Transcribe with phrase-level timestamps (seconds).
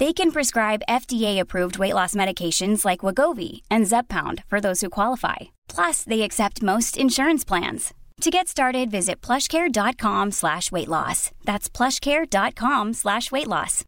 [0.00, 5.50] They can prescribe FDA-approved weight loss medications like Wagovi and Zepbound for those who qualify.
[5.68, 7.94] Plus, they accept most insurance plans.
[8.20, 11.30] To get started, visit plushcare.com slash weight loss.
[11.44, 13.84] That's plushcare.com slash weight loss.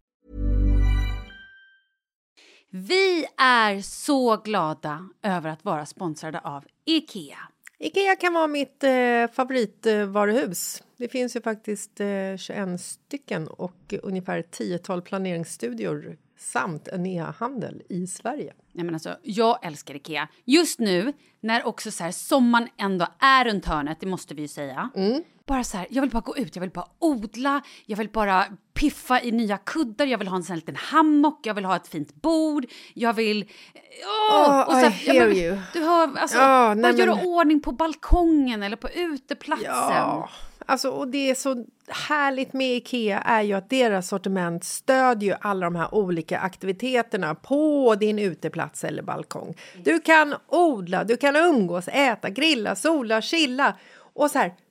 [2.71, 7.37] Vi är så glada över att vara sponsrade av IKEA.
[7.79, 10.83] Ikea kan vara mitt eh, favoritvaruhus.
[10.97, 18.07] Det finns ju faktiskt eh, 21 stycken och ungefär 10-tal planeringsstudior samt en e-handel i
[18.07, 18.53] Sverige.
[18.71, 20.27] Nej, men alltså, jag älskar Ikea.
[20.45, 24.47] Just nu, när också så här, sommaren ändå är runt hörnet, det måste vi ju
[24.47, 24.89] säga.
[24.95, 25.23] Mm.
[25.47, 28.45] Bara så här, jag vill bara gå ut, jag vill bara odla, jag vill bara
[28.73, 31.75] piffa i nya kuddar, jag vill ha en sån här liten hammock, jag vill ha
[31.75, 33.49] ett fint bord, jag vill...
[34.31, 34.49] Åh!
[34.49, 35.57] Oh, och så I här, hear men, you.
[35.73, 39.65] Du hör, alltså, Ja, bara göra men- ordning på balkongen eller på uteplatsen.
[39.71, 40.29] Ja,
[40.65, 45.37] alltså och det är så härligt med Ikea är ju att deras sortiment stödjer ju
[45.41, 49.55] alla de här olika aktiviteterna på din uteplats eller balkong.
[49.83, 53.73] Du kan odla, du kan umgås, äta, grilla, sola, chilla
[54.13, 54.53] och så här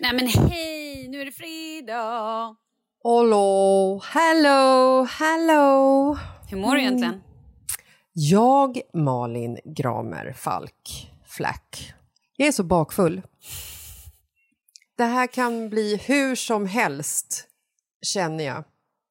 [0.00, 2.56] Nej men hej, nu är det fredag.
[3.04, 6.16] Hello, hello, hello!
[6.50, 7.22] Hur mår du egentligen?
[8.12, 11.92] Jag, Malin Gramer Falk Flack,
[12.36, 13.22] jag är så bakfull.
[14.96, 17.46] Det här kan bli hur som helst,
[18.02, 18.64] känner jag.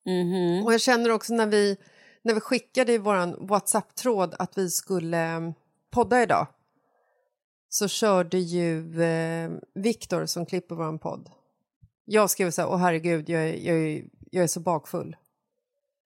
[0.06, 0.66] Mhm.
[0.66, 1.78] Och jag känner också när vi,
[2.24, 5.52] när vi skickade i vår Whatsapp-tråd att vi skulle eh,
[5.92, 6.48] podda idag
[7.70, 11.30] så körde ju eh, Viktor som klipper vår podd.
[12.06, 15.16] Jag skrev så här, åh herregud, jag är, jag, är, jag är så bakfull.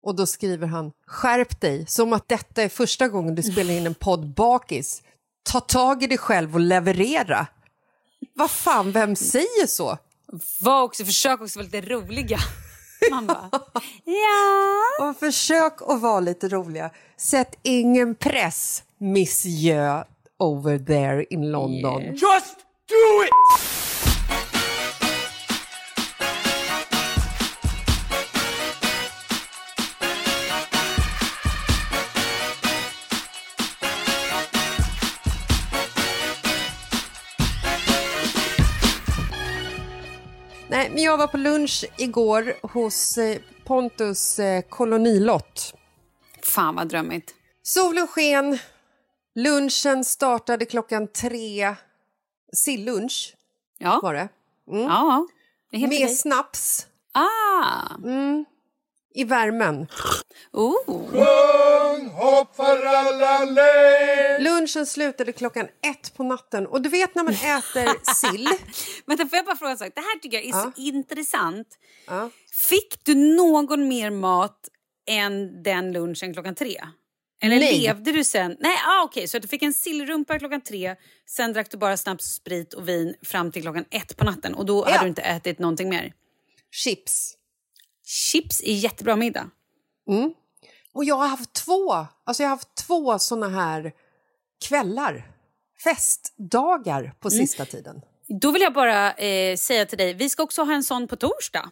[0.03, 3.87] Och då skriver han, skärp dig, som att detta är första gången du spelar in
[3.87, 5.03] en podd bakis.
[5.43, 7.47] Ta tag i dig själv och leverera.
[8.33, 9.97] Vad fan, vem säger så?
[10.61, 12.37] Var också, försök också vara lite roliga.
[13.11, 13.49] Man bara,
[14.03, 15.07] ja.
[15.09, 16.91] Och försök att vara lite roliga.
[17.17, 20.03] Sätt ingen press, Miss Jö
[20.39, 22.15] over there in London.
[22.15, 22.57] Just
[22.87, 23.77] do it!
[40.69, 45.73] Nej, men jag var på lunch igår hos eh, Pontus eh, kolonilott.
[46.43, 47.33] Fan vad drömmigt.
[47.63, 48.57] Solen sken,
[49.37, 51.75] lunchen startade klockan tre.
[52.53, 53.35] Sillunch
[53.77, 53.99] Ja.
[54.03, 54.29] var det.
[54.71, 54.81] Mm.
[54.83, 55.27] ja.
[55.71, 56.15] Det är helt med okej.
[56.15, 57.95] snaps Ah!
[59.13, 59.87] i värmen.
[60.53, 60.73] Oh.
[64.39, 66.67] Lunchen slutade klockan ett på natten.
[66.67, 68.49] Och du vet när man äter sill...
[69.05, 69.91] Vänta, får jag bara fråga en sak?
[69.95, 70.71] Det här tycker jag är Ja.
[70.75, 71.67] så intressant.
[72.07, 72.29] Ja.
[72.51, 74.69] Fick du någon mer mat
[75.07, 76.81] än den lunchen klockan tre?
[77.41, 77.79] Eller Nej.
[77.81, 78.57] levde du sen?
[78.59, 80.95] Nej, ah, okej, så att du fick en sillrumpa klockan tre,
[81.25, 84.65] sen drack du bara snaps, sprit och vin fram till klockan ett på natten och
[84.65, 84.91] då Ja.
[84.91, 86.13] hade du inte ätit någonting mer.
[86.71, 87.33] Chips.
[88.05, 89.49] Chips är jättebra middag.
[90.93, 91.93] Och jag har haft två,
[92.23, 93.91] alltså jag har haft två såna här
[94.67, 95.31] kvällar.
[95.83, 97.39] Festdagar på Mm.
[97.39, 98.01] sista tiden.
[98.27, 101.15] Då vill jag bara eh, säga till dig, vi ska också ha en sån på
[101.15, 101.71] torsdag.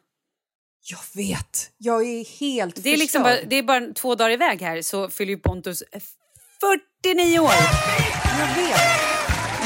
[0.91, 1.71] Jag vet.
[1.77, 3.41] Jag är helt Det är, liksom förstörd.
[3.43, 5.83] bara, det är bara två dagar iväg här så fyller Pontus
[7.03, 7.49] 49 år.
[8.39, 8.79] Jag vet.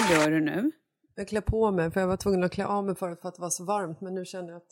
[0.10, 0.71] Vad gör du nu?
[1.16, 3.36] Jag klär på mig för jag var tvungen att klä av mig förut för att
[3.36, 4.01] det var så varmt.
[4.01, 4.68] Men nu känner jag att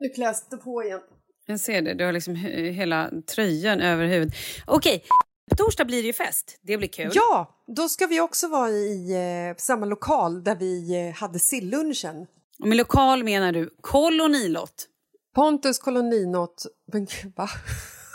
[0.00, 1.00] nu kläs det på igen.
[1.46, 4.34] Jag ser det, du har liksom he- hela tröjan över huvudet.
[4.66, 5.04] Okej,
[5.50, 6.58] på torsdag blir det ju fest.
[6.62, 7.10] Det blir kul.
[7.14, 9.12] Ja, då ska vi också vara i
[9.50, 12.26] eh, samma lokal där vi eh, hade sillunchen.
[12.60, 14.88] Och med lokal menar du kolonilott.
[15.34, 16.66] Pontus koloninot...
[16.92, 17.48] Men gud, va?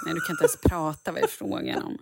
[0.06, 1.12] Nej, du kan inte ens prata.
[1.12, 1.98] Vad är frågan om?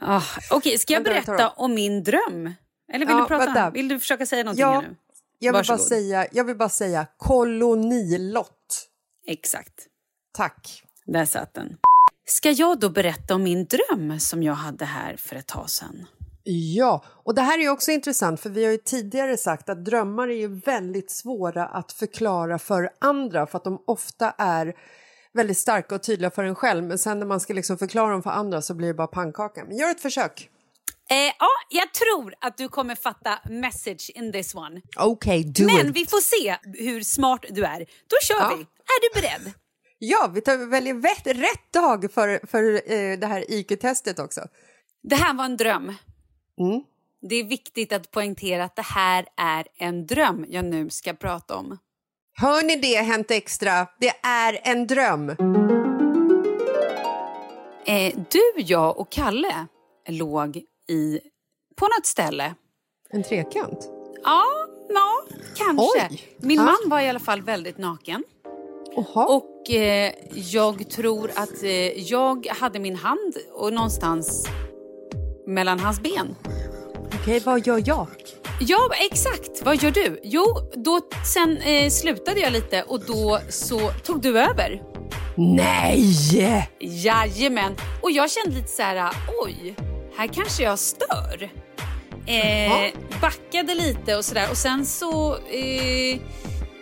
[0.00, 2.52] Ah, Okej, ska jag berätta om min dröm?
[2.92, 3.44] Eller vill Ja, du prata?
[3.44, 3.70] vänta.
[3.70, 4.96] Vill du försöka säga någonting Ja, nu?
[5.38, 8.88] Jag vill, bara säga, jag vill bara säga kolonilott.
[9.26, 9.86] Exakt.
[10.32, 10.82] Tack.
[11.06, 11.76] Där satt den.
[12.26, 16.06] Ska jag då berätta om min dröm som jag hade här för ett tag sedan?
[16.50, 20.28] Ja, och det här är också intressant för vi har ju tidigare sagt att drömmar
[20.28, 24.74] är ju väldigt svåra att förklara för andra för att de ofta är
[25.32, 28.22] väldigt starka och tydliga för en själv men sen när man ska liksom förklara dem
[28.22, 29.64] för andra så blir det bara pannkaka.
[29.64, 30.50] Men gör ett försök.
[31.10, 34.80] Eh, ja, jag tror att du kommer fatta message in this one.
[34.96, 37.78] Okej, do Men vi får se hur smart du är.
[37.78, 38.54] Då kör Ja.
[38.56, 38.62] vi.
[38.62, 39.52] Är du beredd?
[40.00, 44.40] Ja, vi tar, väljer rätt, rätt dag för, för eh, det här IQ-testet också.
[45.02, 45.94] Det här var en dröm.
[46.58, 46.82] Mm.
[47.20, 51.56] Det är viktigt att poängtera att det här är en dröm jag nu ska prata
[51.56, 51.78] om.
[52.36, 53.86] Hör ni det, Hänt Extra?
[54.00, 55.28] Det är en dröm.
[57.86, 59.66] Eh, du, jag och Kalle
[60.08, 60.56] låg
[60.88, 61.20] i
[61.76, 62.54] på något ställe.
[63.10, 63.88] En trekant?
[64.24, 64.44] Ja,
[64.88, 65.22] ja
[65.56, 66.08] kanske.
[66.10, 66.22] Oj.
[66.38, 66.64] Min Ja.
[66.64, 68.24] man var i alla fall väldigt naken.
[68.96, 69.26] Oha.
[69.26, 74.46] Och eh, jag tror att eh, jag hade min hand och någonstans
[75.48, 76.36] mellan hans ben.
[77.14, 78.06] Okej, vad gör jag?
[78.60, 79.62] Ja, exakt.
[79.64, 80.20] Vad gör du?
[80.22, 81.00] Jo, då,
[81.34, 84.82] sen eh, slutade jag lite och då så tog du över.
[85.36, 86.68] Nej!
[86.80, 87.76] Jajamän.
[88.02, 89.12] Och jag kände lite så här,
[89.44, 89.74] oj,
[90.16, 91.50] här kanske jag stör.
[92.26, 96.20] Eh, backade lite och sådär och sen så eh,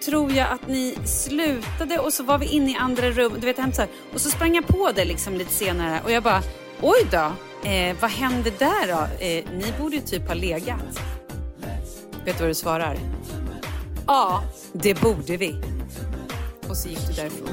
[0.05, 3.33] tror jag att ni slutade och så var vi inne i andra rum.
[3.41, 3.91] Du vet, hem så här.
[4.15, 6.43] Och så sprang jag på det liksom lite senare och jag bara,
[6.81, 7.33] oj då,
[7.67, 9.25] eh, vad hände där då?
[9.25, 11.01] Eh, ni borde ju typ ha legat.
[12.25, 12.99] Vet du vad du svarar?
[14.07, 14.43] Ja,
[14.73, 15.55] det borde vi.
[16.69, 17.49] Och så gick du därifrån.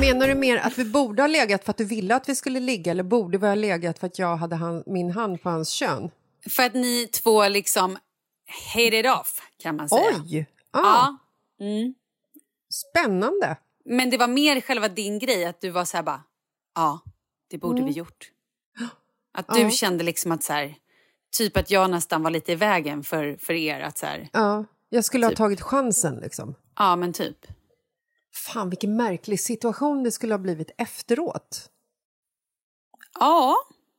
[0.00, 2.60] Menar du mer att vi borde ha legat för att du ville att vi skulle
[2.60, 5.68] ligga eller borde vi ha legat för att jag hade han, min hand på hans
[5.70, 6.10] kön?
[6.50, 7.98] För att ni två liksom
[8.74, 10.22] hate it off kan man säga.
[10.24, 10.46] Oj!
[10.70, 11.16] Ah, Ja.
[11.60, 11.94] Mm.
[12.72, 13.56] Spännande.
[13.84, 16.22] Men det var mer själva din grej att du var så här bara,
[16.74, 17.00] ja,
[17.50, 17.92] det borde Mm.
[17.92, 18.30] vi gjort.
[19.32, 19.70] Att du Ja.
[19.70, 20.74] kände liksom att så här,
[21.36, 24.64] typ att jag nästan var lite i vägen för, för er att så här, Ja,
[24.88, 25.38] jag skulle Typ.
[25.38, 26.54] ha tagit chansen liksom.
[26.78, 27.46] ja men typ.
[28.34, 31.70] Fan vilken märklig situation det skulle ha blivit efteråt.
[33.20, 33.54] Ja,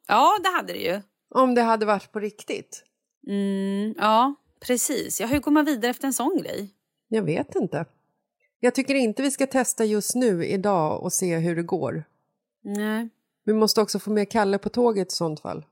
[0.08, 1.02] ja det hade det ju.
[1.30, 2.84] Om det hade varit på riktigt.
[3.28, 5.20] Mm, ja, precis.
[5.22, 6.70] Ja, hur går man vidare efter en sån grej?
[7.08, 7.86] Jag vet inte.
[8.60, 12.04] Jag tycker inte vi ska testa just nu idag och se hur det går.
[12.64, 13.10] Nej,
[13.44, 15.66] Vi måste också få med Kalle på tåget i sånt fall.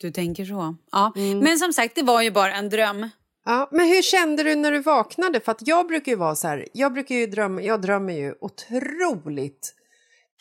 [0.00, 0.76] du tänker så.
[0.92, 1.12] Ja.
[1.16, 1.38] Mm.
[1.38, 3.08] Men som sagt, det var ju bara en dröm.
[3.44, 5.40] Ja, men hur kände du när du vaknade?
[5.40, 8.34] För att jag brukar ju vara så här, jag brukar ju drömma, jag drömmer ju
[8.40, 9.74] otroligt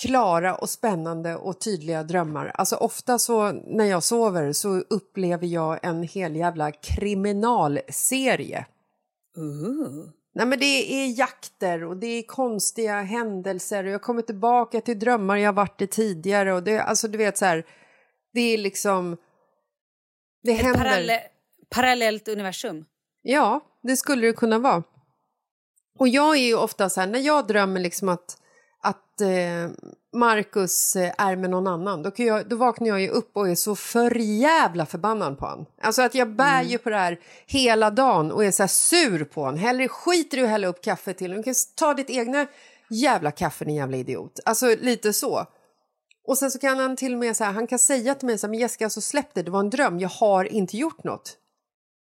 [0.01, 2.51] klara och spännande och tydliga drömmar.
[2.56, 8.65] Alltså ofta så när jag sover så upplever jag en hel jävla kriminalserie.
[9.38, 10.06] Ooh.
[10.34, 15.00] Nej men det är jakter och det är konstiga händelser och jag kommer tillbaka till
[15.00, 17.66] drömmar jag varit i tidigare och det, alltså du vet så här,
[18.34, 19.18] det är liksom,
[20.44, 20.80] det Ett händer.
[20.80, 21.22] paralle-
[21.70, 22.86] parallellt universum.
[23.22, 24.84] Ja, det skulle det kunna vara.
[26.00, 28.40] Och jag är ju ofta så här, när jag drömmer liksom att,
[28.82, 29.70] att eh,
[30.14, 33.50] Marcus eh, är med någon annan, då, kan jag, då vaknar jag ju upp och
[33.50, 35.66] är så för jävla förbannad på honom.
[35.82, 39.44] Alltså att jag bär ju på det här hela dagen och är så sur på
[39.44, 39.60] honom.
[39.60, 42.48] Hellre skiter du hälla upp kaffe till Du kan ta ditt egna
[42.90, 44.40] jävla kaffe din jävla idiot.
[44.46, 45.46] Alltså lite så.
[46.28, 48.38] Och sen så kan han till och med så här, han kan säga till mig
[48.38, 51.04] så här, men Jessica så släpp det, det var en dröm, jag har inte gjort
[51.04, 51.38] något.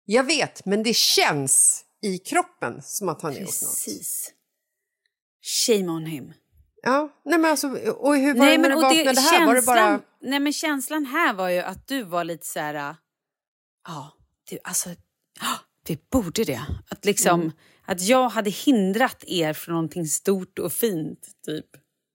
[0.05, 3.69] Jag vet, men det känns i kroppen som att han har gjort något.
[3.85, 4.31] Precis.
[5.41, 6.33] Shame on him.
[6.85, 9.29] Ja, nej men alltså, och hur var Nej, det när du och det, vaknade här?
[9.31, 10.01] känslan, Var det bara...
[10.21, 12.75] nej, men känslan här var ju att du var lite så här...
[12.75, 12.95] äh,
[13.87, 14.11] Ja,
[14.49, 14.89] det, alltså...
[15.39, 15.55] Ja,
[15.87, 16.61] vi borde det.
[16.89, 17.51] Att, liksom, Mm.
[17.85, 21.65] att jag hade hindrat er från någonting stort och fint, typ.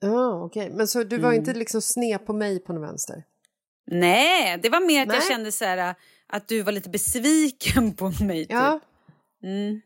[0.00, 0.70] Ja, okej.
[0.70, 1.38] Men så du var Mm.
[1.40, 3.24] inte liksom sned på mig på någon vänster?
[3.90, 5.28] Nej, det var mer att jag Nej.
[5.28, 5.94] kände så här, äh,
[6.28, 8.44] att du var lite besviken på mig.
[8.44, 8.50] Typ.
[8.52, 8.80] Ja.
[9.42, 9.80] Mm.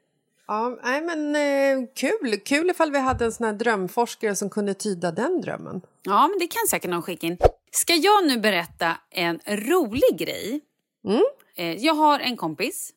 [0.46, 2.40] Ja, nej men eh, kul.
[2.44, 5.80] Kul ifall vi hade en sån här drömforskare som kunde tyda den drömmen.
[6.02, 7.38] ja, men det kan säkert någon skicka in.
[7.72, 10.61] Ska jag nu berätta en rolig grej?
[11.08, 11.22] Mm.
[11.56, 12.92] Eh, Jag har en kompis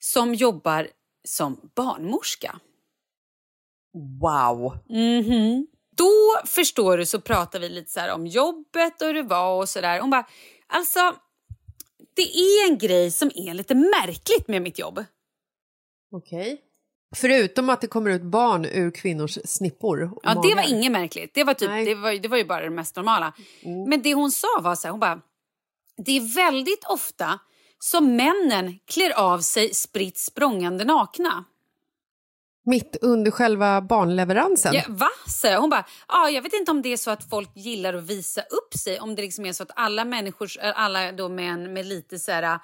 [0.00, 0.88] som jobbar
[1.28, 2.60] som barnmorska.
[4.20, 4.78] Wow!
[4.88, 5.66] Mhm.
[5.96, 6.12] Då
[6.46, 10.00] förstår du så pratar vi lite så om jobbet och hur det var och sådär.
[10.00, 10.26] Hon bara,
[10.66, 11.00] alltså
[12.14, 15.04] det är en grej som är lite märkligt med mitt jobb.
[16.12, 16.62] Okej.
[17.16, 20.10] Förutom att det kommer ut barn ur kvinnors snippor.
[20.22, 21.34] Ja, det var inget märkligt.
[21.34, 21.84] Det var, typ, Nej.
[21.84, 23.32] det var, det var ju bara det mest normala.
[23.88, 25.20] Men det hon sa var så här, hon bara,
[25.96, 27.38] det är väldigt ofta
[27.78, 31.44] som männen klär av sig spritt språngande nakna.
[32.64, 34.74] Mitt under själva barnleveransen?
[34.74, 35.08] Ja, va?
[35.42, 35.60] jag.
[35.60, 38.40] Hon bara, ah, jag vet inte om det är så att folk gillar att visa
[38.40, 39.00] upp sig.
[39.00, 42.58] Om det liksom är så att alla människor, alla då män med lite så här,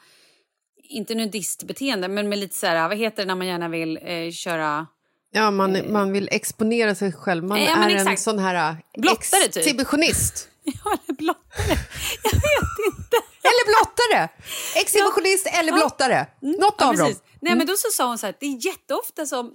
[0.82, 4.30] inte nudistbeteende, men med lite så här, vad heter det när man gärna vill eh,
[4.30, 4.86] köra...
[5.34, 7.44] Ja, man, man vill exponera sig själv.
[7.44, 8.20] Man Ja, är en exakt.
[8.22, 9.56] sån här äh, Blottare, typ.
[9.56, 10.48] exhibitionist.
[10.64, 11.66] Ja, eller blottare.
[12.22, 13.16] Jag vet inte.
[13.42, 14.28] Eller blottare!
[14.76, 16.26] Exhibitionist eller blottare.
[16.40, 17.06] Något Ja, av dem.
[17.06, 17.22] precis.
[17.40, 19.52] Nej, men då så sa hon så här, det är jätteofta som,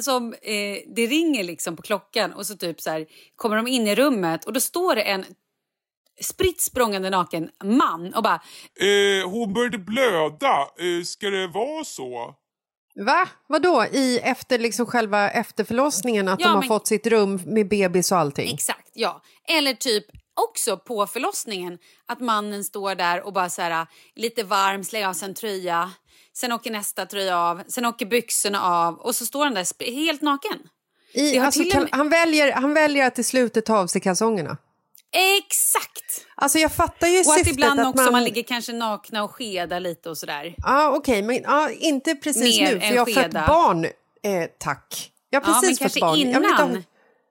[0.00, 3.86] som eh, det ringer liksom på klockan och så typ så här, kommer de in
[3.86, 5.24] i rummet och då står det en
[6.20, 8.42] spritt språngande naken man och bara
[8.80, 10.58] Eh, hon började blöda.
[10.60, 12.34] Eh, ska det vara så?
[13.06, 13.28] Va?
[13.48, 13.84] Vadå?
[13.92, 16.28] I efter liksom själva efterförlossningen?
[16.28, 18.54] Att Ja, de har men- fått sitt rum med bebis och allting?
[18.54, 19.22] Exakt, ja.
[19.48, 20.04] Eller typ
[20.46, 21.78] också på förlossningen
[22.08, 25.90] att mannen står där och bara så här lite varm, slänger av sig en tröja.
[26.34, 30.22] Sen åker nästa tröja av, sen åker byxorna av och så står han där helt
[30.22, 30.58] naken.
[31.14, 34.56] I, alltså, kan, med- han, väljer, han väljer att i slutet ta av sig kalsongerna.
[35.12, 36.26] Exakt!
[36.34, 38.12] Alltså jag fattar ju Och att ibland att också man...
[38.12, 40.54] man ligger kanske nakna och skedar lite och sådär.
[40.58, 43.84] Ja, okej, men ja, inte precis Mer nu, för jag har fött barn.
[44.22, 45.12] Eh, tack.
[45.30, 46.18] Jag har Ja, men precis kanske fått barn.
[46.18, 46.82] Vill inte innan ha,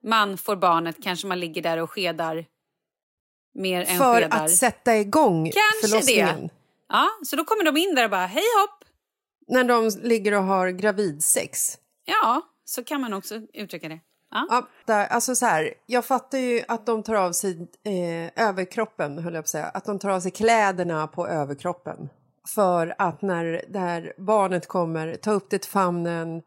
[0.03, 2.45] man får barnet kanske man ligger där och skedar
[3.53, 4.45] mer än för skedar.
[4.45, 6.41] att sätta igång Kanske förlossningen.
[6.41, 6.49] det.
[6.89, 8.83] Ja, så då kommer de in där och bara hej hopp.
[9.47, 11.77] När de ligger och har gravidsex.
[12.05, 13.99] Ja, så kan man också uttrycka det.
[14.31, 14.47] Ja.
[14.49, 19.17] Ja, där, alltså så här, jag fattar ju att de tar av sig eh, överkroppen,
[19.17, 19.65] höll jag på att säga.
[19.65, 22.09] Att de tar av sig kläderna på överkroppen.
[22.47, 26.41] För att när där barnet kommer, ta upp det till famnen,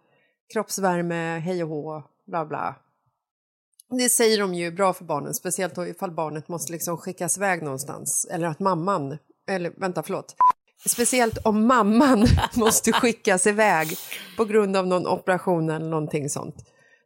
[0.52, 2.74] kroppsvärme, hej och hå, bla bla.
[3.90, 7.62] Det säger de ju bra för barnen, speciellt då ifall barnet måste liksom skickas iväg
[7.62, 8.26] någonstans.
[8.30, 10.34] Eller att mamman, eller vänta förlåt.
[10.86, 13.96] Speciellt om mamman måste skickas iväg
[14.36, 16.56] på grund av någon operation eller någonting sånt.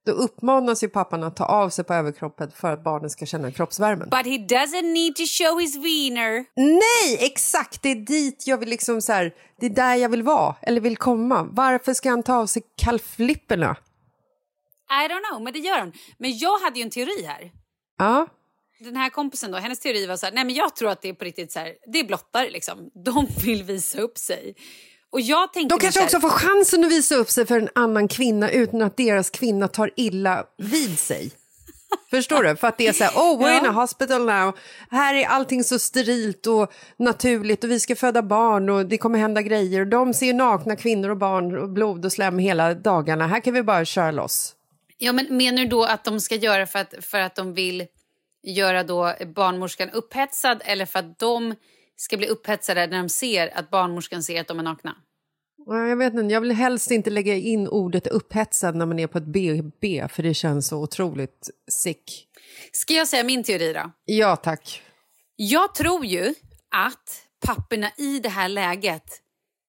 [0.07, 3.53] Då uppmanas ju pappan att ta av sig på överkroppen för att barnen ska känna
[3.53, 4.09] kroppsvärmen.
[4.09, 6.45] But he doesn't need to show his wiener.
[6.57, 7.83] Nej, exakt!
[7.83, 10.81] Det är dit jag vill liksom så här, det är där jag vill vara, eller
[10.81, 11.49] vill komma.
[11.53, 13.77] Varför ska han ta av sig kalflipperna?
[14.91, 15.93] I don't know, men det gör han.
[16.19, 17.51] Men jag hade ju en teori här.
[17.99, 18.27] Ja,
[18.81, 21.09] Den här kompisen då, hennes teori var så här, nej men jag tror att det
[21.09, 22.91] är på riktigt så här, det är blottare liksom.
[23.05, 24.55] De vill visa upp sig.
[25.13, 27.69] Och jag tänkte de kanske så också får chansen att visa upp sig för en
[27.75, 31.31] annan kvinna utan att deras kvinna tar illa vid sig.
[32.11, 32.57] Förstår du?
[32.57, 34.59] För att det är så här, oh we're in a hospital now.
[34.91, 39.19] Här är allting så sterilt och naturligt och vi ska föda barn och det kommer
[39.19, 39.81] hända grejer.
[39.81, 43.27] Och de ser ju nakna kvinnor och barn och blod och slem hela dagarna.
[43.27, 44.55] Här kan vi bara köra loss.
[44.99, 47.87] Ja, men menar du då att de ska göra för att, för att de vill
[48.43, 51.55] göra då barnmorskan upphetsad eller för att de
[52.01, 54.97] ska bli upphetsade när de ser att barnmorskan ser att de är nakna?
[55.67, 59.07] Ja, Jag vet inte, jag vill helst inte lägga in ordet upphetsad när man är
[59.07, 62.27] på ett BB för det känns så otroligt sick.
[62.73, 63.91] Ska jag säga min teori då?
[64.05, 64.83] Ja tack.
[65.37, 66.35] Jag tror ju
[66.77, 69.05] att papporna i det här läget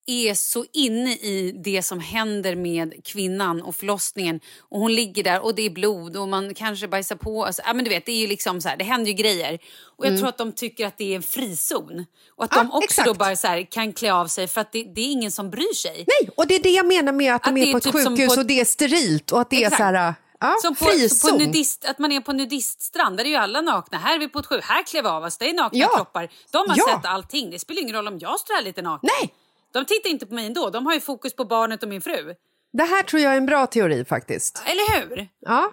[0.09, 4.39] är så inne i det som händer med kvinnan och förlossningen.
[4.59, 7.45] Och hon ligger där och det är blod och man kanske bajsar på.
[7.45, 9.59] Alltså, ja, men du vet, det, är ju liksom så här, det händer ju grejer.
[9.97, 12.05] Och jag tror att de tycker att det är en frizon.
[12.35, 12.67] Och att Mm.
[12.67, 13.19] Ja, de också då exakt.
[13.19, 15.73] bara så här, kan klä av sig för att det, det är ingen som bryr
[15.75, 16.05] sig.
[16.07, 17.83] Nej, och det är det jag menar med att, Att de är är på ett
[17.83, 19.77] typ sjukhus på och det är sterilt och att det är Exakt.
[19.77, 20.13] så här...
[20.41, 20.85] Ja, Som på,
[21.31, 23.97] på nudist, att man är på nudiststrand, där är ju alla nakna.
[23.97, 25.87] Här är vi på ett sjukhus, här klär vi av oss, det är nakna Ja.
[25.95, 26.29] kroppar.
[26.51, 26.83] De har Ja.
[26.95, 29.09] sett allting, det spelar ingen roll om jag står här lite naken.
[29.21, 29.33] Nej,
[29.73, 32.35] De tittar inte på mig ändå, de har ju fokus på barnet och min fru.
[32.73, 34.61] det här tror jag är en bra teori faktiskt.
[34.65, 35.27] Eller hur?
[35.39, 35.71] Ja.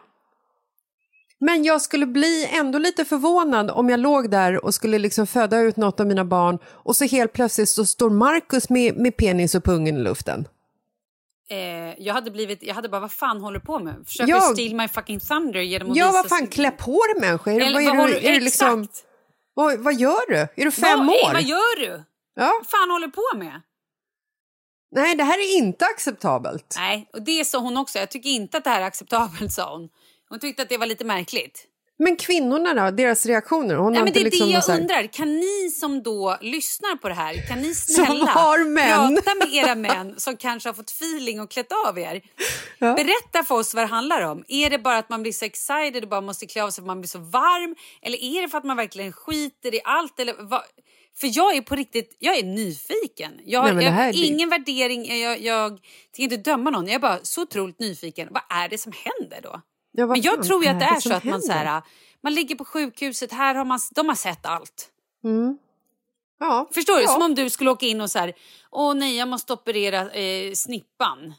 [1.39, 5.61] Men jag skulle bli ändå lite förvånad om jag låg där och skulle liksom föda
[5.61, 9.55] ut något av mina barn och så helt plötsligt så står Markus med, med penis
[9.55, 10.49] och pungen i luften.
[11.51, 11.59] Eh,
[12.03, 13.95] jag hade blivit, jag hade bara, vad fan håller du på med?
[14.07, 16.17] Försöker Jag- steal my fucking thunder genom att Ja, visa...
[16.23, 17.51] vad fan, klä på dig människa.
[17.51, 18.89] Är, Eller vad, vad är, håller du, är du liksom,
[19.55, 20.37] vad, vad gör du?
[20.37, 21.29] Är du fem vad, år?
[21.29, 22.03] Är, vad gör du?
[22.35, 22.53] ja.
[22.61, 23.61] Vad fan håller du på med?
[24.97, 26.75] Nej, det här är inte acceptabelt.
[26.79, 27.99] Nej, och det sa hon också.
[27.99, 29.89] Jag tycker inte att det här är acceptabelt, sa hon.
[30.29, 31.67] Hon tyckte att det var lite märkligt.
[31.99, 33.75] Men kvinnorna då, deras reaktioner?
[33.75, 35.07] Hon Nej, men det är liksom det jag här- undrar.
[35.13, 40.15] Kan ni som då lyssnar på det här, kan ni snälla prata med era män
[40.21, 42.23] som kanske har fått feeling och klätt av er?
[42.79, 44.45] Berätta för oss vad det handlar om.
[44.49, 46.83] Är det bara att man blir så excited och bara måste klä av sig för
[46.83, 47.75] att man blir så varm?
[48.03, 50.21] Eller är det för att man verkligen skiter i allt?
[50.21, 50.63] Eller vad?
[51.21, 53.33] För jag är på riktigt, jag är nyfiken.
[53.45, 55.71] Jag, Nej, men det jag, är- ingen värdering, jag, jag
[56.17, 56.87] tänker inte döma någon.
[56.87, 58.29] Jag är bara så otroligt nyfiken.
[58.31, 59.61] Vad är det som händer då?
[59.93, 61.83] Ja, Men jag tror ju att det är som så att man, så här,
[62.23, 64.89] man ligger på sjukhuset, här har man, de har sett allt.
[66.41, 66.69] Ja.
[66.75, 67.03] Förstår du?
[67.03, 67.09] Ja.
[67.09, 68.33] Som om du skulle åka in och så här,
[68.71, 71.35] åh nej jag måste operera eh, snippan.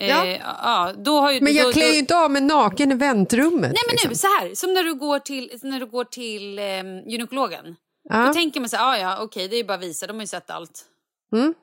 [0.00, 0.26] Eh, Ja.
[0.62, 2.94] ja, då har ju, Men då, jag klär då, ju inte av mig naken i
[2.94, 3.60] väntrummet.
[3.72, 4.08] Nej men liksom.
[4.10, 6.64] nu, så här, som när du går till, när du går till eh,
[7.06, 7.76] gynekologen.
[8.08, 8.26] Ja.
[8.26, 10.20] Då tänker man så här, ah, ja okej det är bara att visa, de har
[10.20, 10.84] ju sett allt.
[11.32, 11.54] Mm.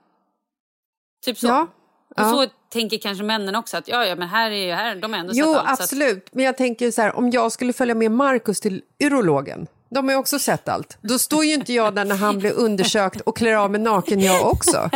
[1.25, 1.47] Typ så.
[1.47, 1.61] Ja.
[2.09, 2.29] Och Ja.
[2.31, 5.19] så tänker kanske männen också att ja, ja men här är ju, här, de har
[5.19, 5.69] ändå Jo, sett allt.
[5.69, 6.29] att- absolut.
[6.31, 10.11] Men jag tänker så här, om jag skulle följa med Markus till urologen, de har
[10.11, 10.97] ju också sett allt.
[11.01, 14.19] Då står ju inte jag där när han blir undersökt och klär av mig naken
[14.19, 14.89] jag också.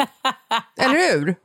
[0.77, 1.35] Eller hur?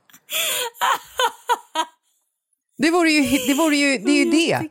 [2.79, 4.69] Det vore ju, det, vore ju, det är ju det.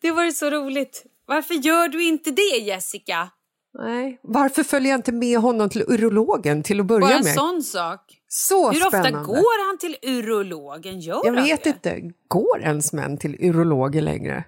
[0.00, 1.04] Det var ju så roligt.
[1.26, 3.30] Varför gör du inte det Jessica?
[3.78, 4.18] Nej.
[4.22, 7.34] Varför följer jag inte med honom till urologen till att börja Bara en med?
[7.34, 8.00] sån sak.
[8.28, 9.26] Så Hur ofta spännande.
[9.28, 11.00] går han till urologen?
[11.00, 11.70] Gör Jag vet det?
[11.70, 12.00] inte.
[12.28, 14.44] Går ens män till urologer längre?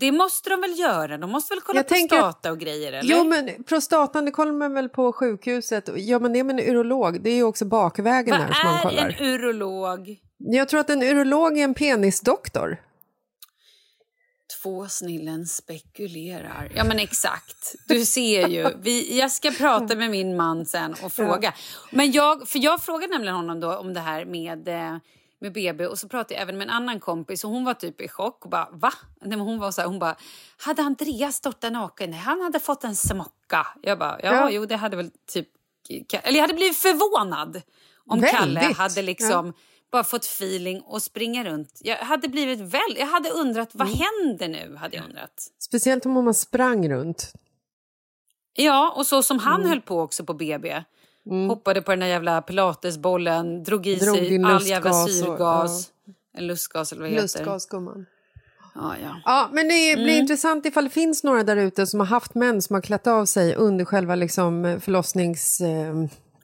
[0.00, 1.18] Det måste de väl göra?
[1.18, 2.92] De måste väl kolla Jag prostata och grejer?
[2.92, 3.14] Eller?
[3.16, 5.88] Jo, men prostatan det kollar man väl på sjukhuset.
[5.96, 8.76] Gör man det med en urolog, det är ju också bakvägen Vad där som man
[8.78, 9.16] är kollar.
[9.20, 10.16] en urolog?
[10.38, 12.76] Jag tror att en urolog är en penisdoktor.
[14.62, 16.72] Två snillen spekulerar.
[16.74, 17.74] Ja men exakt.
[17.88, 18.68] Du ser ju.
[18.80, 21.54] Vi, jag ska prata med min man sen och fråga.
[21.90, 24.96] Men jag, för jag frågade nämligen honom då om det här med, eh,
[25.40, 28.00] med BB och så pratade jag även med en annan kompis och hon var typ
[28.00, 28.92] i chock och bara va?
[29.20, 30.16] Nej, men hon var så här, hon bara
[30.58, 32.12] hade Andreas stått naken?
[32.12, 33.66] Han hade fått en smocka.
[33.82, 34.50] Jag bara ja, Ja.
[34.50, 35.48] jo det hade väl typ
[36.12, 37.62] eller jag hade blivit förvånad
[38.06, 38.76] om Kalle Väldigt.
[38.78, 39.52] hade liksom
[39.92, 41.80] bara fått feeling och springa runt.
[41.84, 43.98] Jag hade blivit väl, jag hade undrat vad Mm.
[43.98, 44.76] händer nu?
[44.76, 45.46] Hade jag undrat.
[45.58, 47.32] Speciellt om man sprang runt.
[48.56, 49.46] Ja, och så som Mm.
[49.52, 50.82] han höll på också på BB.
[51.48, 55.90] Hoppade på den där jävla pilatesbollen, drog i Drog sig all lustgas jävla och- syrgas.
[56.36, 57.22] En lustgas eller vad det heter.
[57.22, 58.06] Lustgasgumman.
[58.74, 59.20] Ja, ja.
[59.24, 60.04] Ja, men det Mm.
[60.04, 63.06] blir intressant ifall det finns några där ute som har haft män som har klätt
[63.06, 65.60] av sig under själva liksom, förlossnings...
[65.60, 65.94] Eh...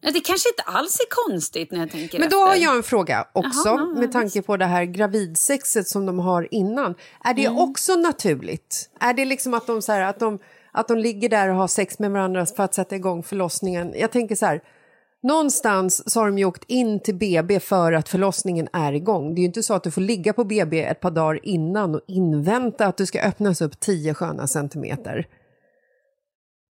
[0.03, 2.49] ja, det kanske inte alls är konstigt när jag tänker Men då efter.
[2.49, 6.19] har jag en fråga också Jaha, ja, med tanke på det här gravidsexet som de
[6.19, 6.95] har innan.
[7.25, 8.91] Är det också naturligt?
[9.01, 10.38] Är det liksom att de, så här, att, de,
[10.73, 13.95] att de ligger där och har sex med varandra för att sätta igång förlossningen?
[13.97, 14.61] Jag tänker så här,
[15.23, 19.35] någonstans så har de ju åkt in till BB för att förlossningen är igång.
[19.35, 21.95] Det är ju inte så att du får ligga på BB ett par dagar innan
[21.95, 25.27] och invänta att du ska öppnas upp 10 sköna centimeter.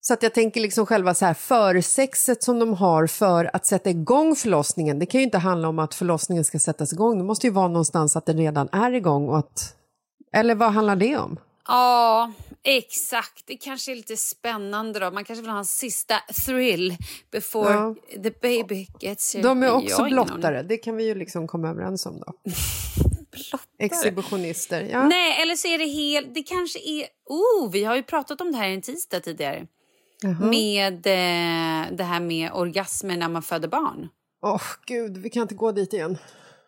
[0.07, 3.89] Så att jag tänker liksom själva så här försexet som de har för att sätta
[3.89, 4.99] igång förlossningen.
[4.99, 7.17] Det kan ju inte handla om att förlossningen ska sättas igång.
[7.17, 9.75] Det måste ju vara någonstans att den redan är igång och att...
[10.33, 11.39] Eller vad handlar det om?
[11.67, 12.31] Ja,
[12.63, 13.43] exakt.
[13.47, 15.11] Det kanske är lite spännande då.
[15.11, 16.97] Man kanske vill ha en sista thrill
[17.31, 17.95] before Ja.
[18.23, 19.43] the baby gets here.
[19.43, 20.63] De är också blottare.
[20.63, 22.33] Det kan vi ju liksom komma överens om då.
[23.79, 24.81] Exhibitionister.
[24.91, 25.07] Ja.
[25.07, 26.33] Nej, eller så är det helt...
[26.33, 27.07] Det kanske är...
[27.25, 29.67] Oh, vi har ju pratat om det här en tisdag tidigare.
[30.29, 34.09] Med eh, det här med orgasmer när man föder barn.
[34.41, 36.17] Åh gud, vi kan inte gå dit igen.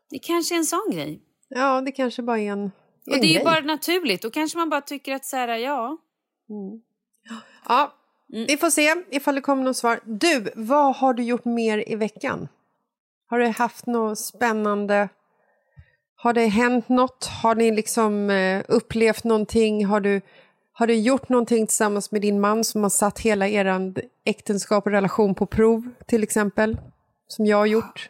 [0.09, 1.21] Det kanske är en sån grej.
[1.49, 2.71] Ja, det kanske bara är en, en
[3.11, 4.21] Och det är ju bara naturligt.
[4.21, 5.97] Då kanske man bara tycker att så här, ja...
[7.67, 7.93] Ja,
[8.27, 9.99] Vi får se ifall det kommer något svar.
[10.05, 12.47] Du, vad har du gjort mer i veckan?
[13.27, 15.09] Har du haft något spännande?
[16.15, 17.25] Har det hänt något?
[17.43, 19.85] Har ni liksom eh, upplevt någonting?
[19.85, 20.21] Har du,
[20.77, 23.93] har du gjort någonting tillsammans med din man som har satt hela er
[24.25, 26.77] äktenskap och relation på prov, till exempel?
[27.27, 28.09] Som jag har gjort.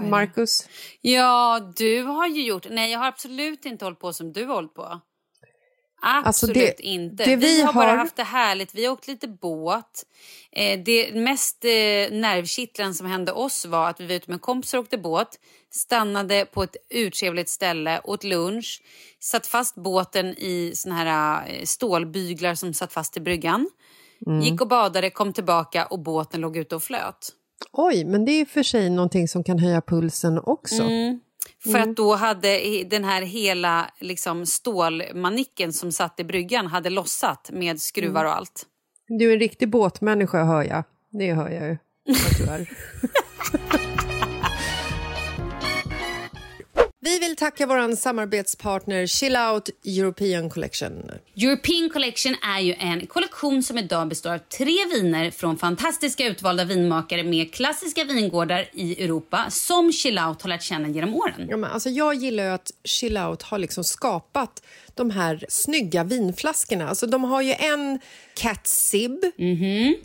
[0.00, 0.68] Marcus?
[1.00, 2.66] Ja, du har ju gjort...
[2.70, 5.00] Nej, jag har absolut inte hållit på som du har hållit på.
[6.02, 7.24] Absolut Alltså, det- inte.
[7.24, 8.74] det vi, vi har bara haft det härligt.
[8.74, 10.04] Vi har åkt lite båt.
[10.52, 11.70] Eh, det mest eh,
[12.18, 15.38] nervkittlande som hände oss var att vi var ute med kompisar och åkte båt.
[15.70, 18.82] Stannade på ett urtrevligt ställe, åt lunch.
[19.20, 23.70] Satt fast båten i såna här eh, stålbyglar som satt fast i bryggan.
[24.26, 24.40] Mm.
[24.40, 27.32] Gick och badade, kom tillbaka och båten låg ute och flöt.
[27.72, 30.82] Oj, men det är för sig någonting som kan höja pulsen också.
[31.72, 37.50] För att då hade den här hela liksom, stålmanicken som satt i bryggan hade lossat
[37.52, 38.66] med skruvar och allt.
[39.08, 40.84] Du är en riktig båtmänniska, hör jag.
[41.10, 41.78] Det hör jag ju
[43.70, 43.89] att
[47.02, 51.10] Vi vill tacka vår samarbetspartner Chill Out European Collection.
[51.36, 56.64] European Collection är ju en kollektion som idag består av tre viner från fantastiska utvalda
[56.64, 61.46] vinmakare med klassiska vingårdar i Europa som Chill Out har lärt känna genom åren.
[61.50, 64.62] Ja, men alltså jag gillar att Chill Out har liksom skapat
[64.94, 66.88] de här snygga vinflaskorna.
[66.88, 68.00] Alltså de har ju en
[68.34, 69.24] Cat Sib,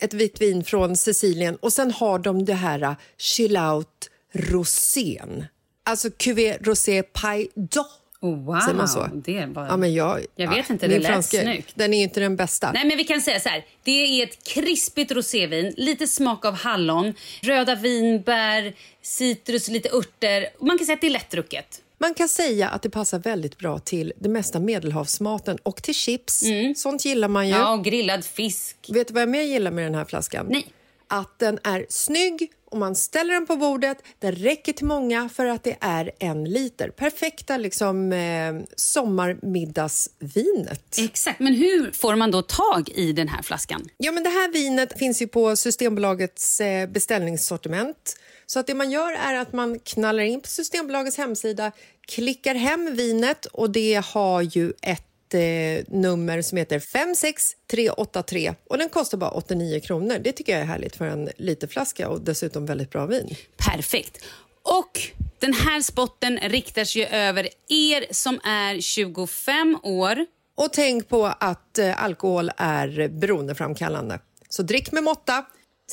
[0.00, 5.44] ett vitt vin från Sicilien och sen har de det här uh, Chill Out Rosén.
[5.86, 7.84] Alltså Cuvée Rosé Paille d'O.
[8.20, 9.08] Oh, wow, Säger man så?
[9.14, 9.66] det var...
[9.66, 11.72] Ja, men jag, Jag vet ja, inte, det lät franska, snyggt.
[11.74, 12.72] Den är inte den bästa.
[12.72, 13.64] Nej, men vi kan säga så här.
[13.84, 20.48] Det är ett krispigt rosévin, lite smak av hallon, röda vinbär, citrus, lite örter.
[20.60, 21.82] Man kan säga att det är lättdrucket.
[21.98, 26.42] Man kan säga att det passar väldigt bra till det mesta medelhavsmaten och till chips.
[26.76, 27.54] Sånt gillar man ju.
[27.54, 28.76] Ja, och grillad fisk.
[28.88, 30.46] Vet du vad jag mer gillar med den här flaskan?
[30.50, 30.66] Nej.
[31.08, 33.98] Att den är snygg och man ställer den på bordet.
[34.18, 36.90] Den räcker till många för att det är en liter.
[36.90, 40.98] Perfekta liksom eh, sommarmiddagsvinet.
[40.98, 43.88] Exakt, men hur får man då tag i den här flaskan?
[43.96, 48.16] Ja, men det här vinet finns ju på Systembolagets eh, beställningssortiment.
[48.46, 51.72] Så att det man gör är att man knallar in på Systembolagets hemsida,
[52.06, 58.88] klickar hem vinet och det har ju ett eh, nummer som heter 56383 och den
[58.88, 60.18] kostar bara 89 kronor.
[60.24, 63.34] Det tycker jag är härligt för en literflaska och dessutom väldigt bra vin.
[63.56, 64.24] Perfekt.
[64.62, 65.00] Och
[65.38, 70.26] den här spotten riktar sig över er som är 25 år.
[70.56, 74.20] Och tänk på att eh, alkohol är beroendeframkallande.
[74.48, 75.44] Så drick med måtta.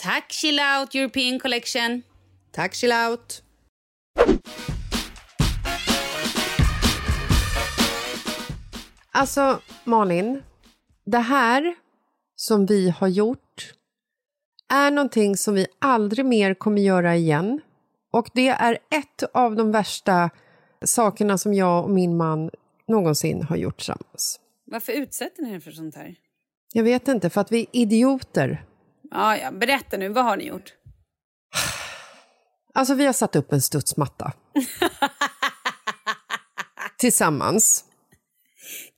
[0.02, 2.02] Tack Chill Out European Collection.
[2.52, 3.41] Tack, chill out.
[9.15, 10.43] Alltså, Malin,
[11.06, 11.76] det här
[12.36, 13.73] som vi har gjort
[14.69, 17.62] är någonting som vi aldrig mer kommer göra igen.
[18.12, 20.30] Och det är ett av de värsta
[20.86, 22.49] sakerna som jag och min man
[22.88, 24.39] någonsin har gjort tillsammans.
[24.65, 26.15] Varför utsätter ni er för sånt här?
[26.73, 28.65] Jag vet inte, för att vi är idioter.
[29.12, 30.73] Ja, ja, berätta nu, vad har ni gjort?
[32.73, 34.34] Alltså, vi har satt upp en studsmatta.
[36.97, 37.86] Tillsammans.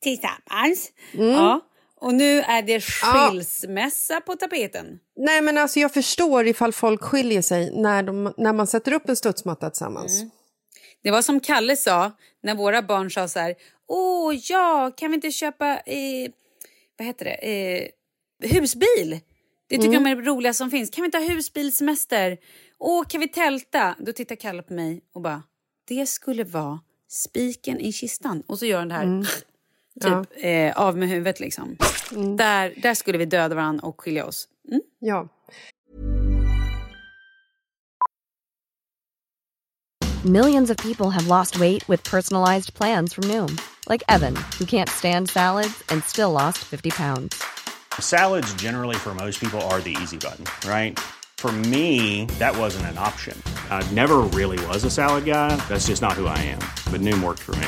[0.05, 0.91] Tillsammans.
[1.13, 1.61] Ja.
[2.01, 4.99] Och nu är det skilsmässa på tapeten.
[5.15, 9.09] Nej, men alltså jag förstår ifall folk skiljer sig när, de, när man sätter upp
[9.09, 10.23] en studsmatta tillsammans.
[11.03, 12.11] Det var som Kalle sa
[12.43, 13.55] när våra barn sa så här.
[13.87, 16.31] Åh ja, kan vi inte köpa eh,
[16.97, 17.33] vad heter det?
[17.33, 17.89] Eh,
[18.49, 19.19] husbil?
[19.67, 20.89] Det tycker de är det roliga som finns.
[20.89, 22.37] Kan vi inte ha husbilsemester?
[22.79, 23.95] Åh, kan vi tälta?
[23.99, 25.43] Då tittar Kalle på mig och bara,
[25.87, 28.43] det skulle vara spiken i kistan.
[28.47, 29.27] Och så gör han det här.
[30.01, 31.77] Typ eh, av med huvudet liksom.
[32.37, 34.47] Där, där skulle vi döda varandra och skilja oss.
[34.71, 34.81] Mm.
[34.99, 35.27] Ja.
[40.25, 44.89] Millions of people have lost weight with personalized plans from Noom, like Evan, who can't
[44.89, 47.43] stand salads and still lost 50 pounds.
[47.99, 50.99] Salads, generally, for most people, are the easy button, right?
[51.37, 53.39] For me, that wasn't an option.
[53.69, 55.55] I never really was a salad guy.
[55.69, 56.59] That's just not who I am.
[56.91, 57.67] But Noom worked for me.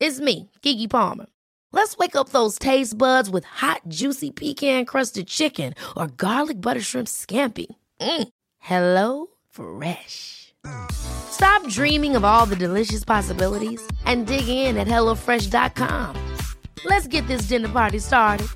[0.00, 1.26] It's me, Kiki Palmer.
[1.72, 7.08] Let's wake up those taste buds with hot, juicy pecan-crusted chicken or garlic butter shrimp
[7.08, 7.66] scampi.
[8.00, 8.28] Mm.
[8.58, 10.54] Hello Fresh.
[10.90, 16.14] Stop dreaming of all the delicious possibilities and dig in at HelloFresh.com.
[16.84, 18.46] Let's get this dinner party started.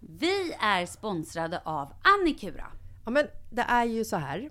[0.00, 2.66] Vi är sponsrade av Annikura.
[3.04, 4.50] Ja, men det är ju så här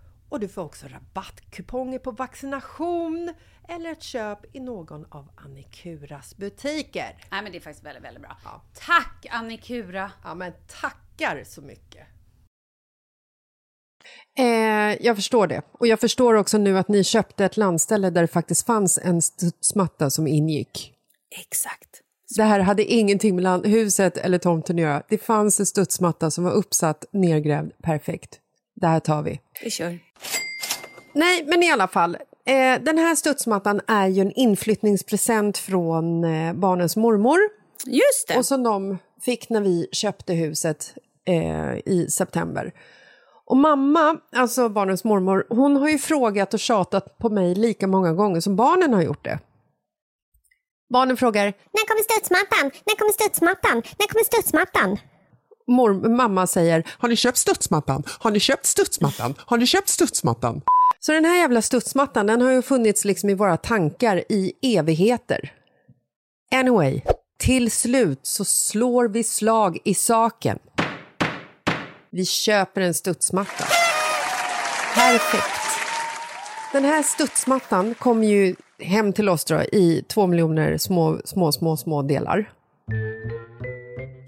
[0.31, 3.33] och du får också rabattkuponger på vaccination
[3.69, 7.17] eller ett köp i någon av Annikuras butiker.
[7.31, 8.37] Nej men det är faktiskt väldigt, väldigt bra.
[8.43, 8.61] Ja.
[8.73, 10.11] Tack Annikura!
[10.23, 12.07] Ja, men tackar så mycket.
[14.37, 15.61] Eh, jag förstår det.
[15.71, 19.21] Och jag förstår också nu att ni köpte ett landställe där det faktiskt fanns en
[19.21, 20.93] studsmatta som ingick.
[21.41, 22.01] Exakt.
[22.37, 25.03] Det här hade ingenting med land- huset eller tomten att göra.
[25.09, 28.40] Det fanns en studsmatta som var uppsatt, nergrävd, perfekt.
[28.81, 29.39] Det här tar vi.
[29.63, 29.99] Vi kör.
[31.13, 32.17] Nej, men i alla fall.
[32.45, 37.39] Eh, den här studsmattan är ju en inflyttningspresent från eh, barnens mormor.
[37.85, 38.37] Just det.
[38.37, 40.93] Och som de fick när vi köpte huset
[41.27, 42.71] eh, i september.
[43.45, 48.13] Och mamma, alltså barnens mormor, hon har ju frågat och tjatat på mig lika många
[48.13, 49.39] gånger som barnen har gjort det.
[50.93, 52.71] Barnen frågar, När kommer studsmattan?
[52.85, 53.75] När kommer studsmattan?
[53.99, 54.97] När kommer studsmattan?
[55.67, 58.03] Mor, mamma säger, har ni köpt studsmattan?
[58.07, 59.33] Har ni köpt studsmattan?
[59.37, 60.61] Har ni köpt studsmattan?
[60.99, 65.53] Så den här jävla studsmattan, den har ju funnits liksom i våra tankar i evigheter.
[66.55, 67.01] Anyway,
[67.39, 70.59] till slut så slår vi slag i saken.
[72.09, 73.65] Vi köper en studsmatta.
[74.95, 75.61] Perfekt.
[76.73, 81.77] Den här studsmattan kom ju hem till oss då, i två miljoner små, små, små,
[81.77, 82.51] små delar.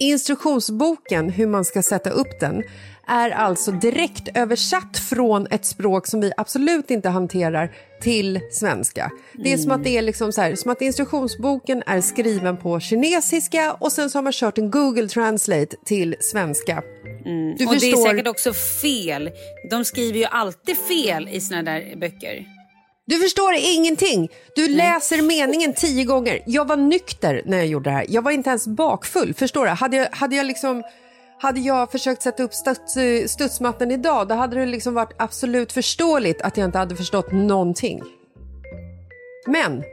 [0.03, 2.63] Instruktionsboken, hur man ska sätta upp den,
[3.07, 9.11] är alltså direkt översatt från ett språk som vi absolut inte hanterar till svenska.
[9.33, 12.79] Det är som att det är liksom så här, som att instruktionsboken är skriven på
[12.79, 16.83] kinesiska och sen så har man kört en Google Translate till svenska.
[17.23, 19.31] Du och det är förstår- säkert också fel.
[19.69, 22.45] De skriver ju alltid fel i såna där böcker.
[23.05, 24.29] Du förstår ingenting.
[24.55, 26.43] Du läser meningen tio gånger.
[26.45, 28.05] Jag var nykter när jag gjorde det här.
[28.09, 29.33] Jag var inte ens bakfull.
[29.33, 29.71] Förstår du?
[29.71, 30.83] Hade jag, hade jag liksom...
[31.39, 35.71] Hade jag försökt sätta upp studs, eh, studsmattan idag då hade det liksom varit absolut
[35.71, 38.01] förståeligt att jag inte hade förstått någonting.
[39.47, 39.83] Men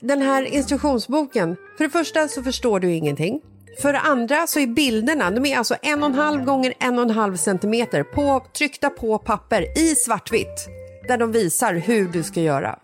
[0.00, 3.40] den här instruktionsboken, för det första så förstår du ingenting.
[3.82, 6.98] För det andra så är bilderna, de är alltså en och en halv gånger en
[6.98, 12.22] och en halv centimeter på, tryckta på papper i svartvitt där de visar hur du
[12.22, 12.78] ska göra.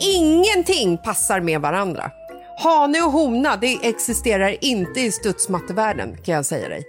[0.00, 2.10] Ingenting passar med varandra.
[2.58, 6.82] Hane och hona, det existerar inte i studsmattevärlden kan jag säga dig.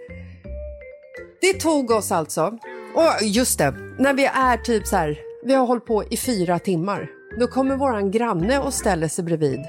[1.41, 2.57] Det tog oss alltså,
[2.95, 6.59] och just det, när vi är typ så här, vi har hållit på i fyra
[6.59, 7.09] timmar.
[7.39, 9.59] Då kommer våran granne och ställer sig bredvid.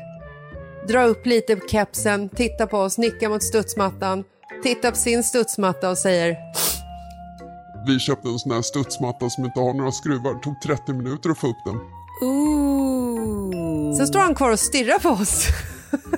[0.88, 4.24] Dra upp lite på kepsen, titta på oss, nicka mot studsmattan,
[4.62, 6.36] titta på sin studsmatta och säger
[7.86, 10.34] vi köpte en sån här studsmatta som inte har några skruvar.
[10.34, 11.76] Det tog 30 minuter att få upp den.
[12.28, 13.96] Ooh.
[13.96, 15.46] Sen står han kvar och stirrar på oss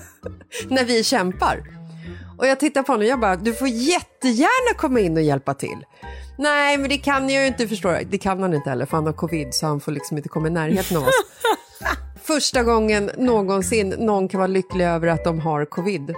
[0.68, 1.62] när vi kämpar.
[2.38, 5.54] Och jag tittar på honom och jag bara, du får jättegärna komma in och hjälpa
[5.54, 5.84] till.
[6.38, 7.98] Nej, men det kan jag ju inte förstå.
[8.10, 10.46] Det kan han inte heller för han har covid så han får liksom inte komma
[10.46, 11.10] i närheten av oss.
[12.22, 16.14] Första gången någonsin någon kan vara lycklig över att de har covid.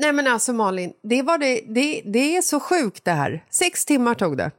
[0.00, 3.44] Nej men alltså Malin, det, var det, det, det är så sjukt det här.
[3.50, 4.50] Sex timmar tog det.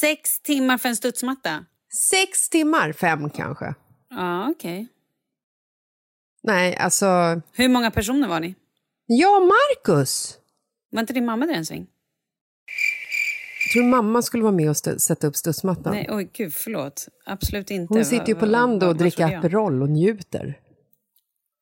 [0.00, 1.64] Sex timmar för en studsmatta?
[2.10, 3.74] Sex timmar, fem kanske.
[4.10, 4.88] Ja, okej.
[6.42, 7.06] Nej, alltså...
[7.52, 8.54] Hur många personer var ni?
[9.06, 10.38] Ja, Marcus!
[10.90, 11.86] Var inte din mamma där en sväng?
[13.64, 15.92] Jag tror mamma skulle vara med och sätta upp studsmattan.
[15.92, 17.08] Nej, oj gud, förlåt.
[17.26, 17.94] Absolut inte.
[17.94, 19.34] Hon sitter ju på land och dricker jag?
[19.34, 20.58] Aperol och njuter.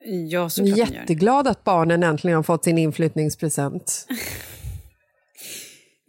[0.05, 4.07] Ja, såklart jätteglad att barnen äntligen har fått sin inflyttningspresent.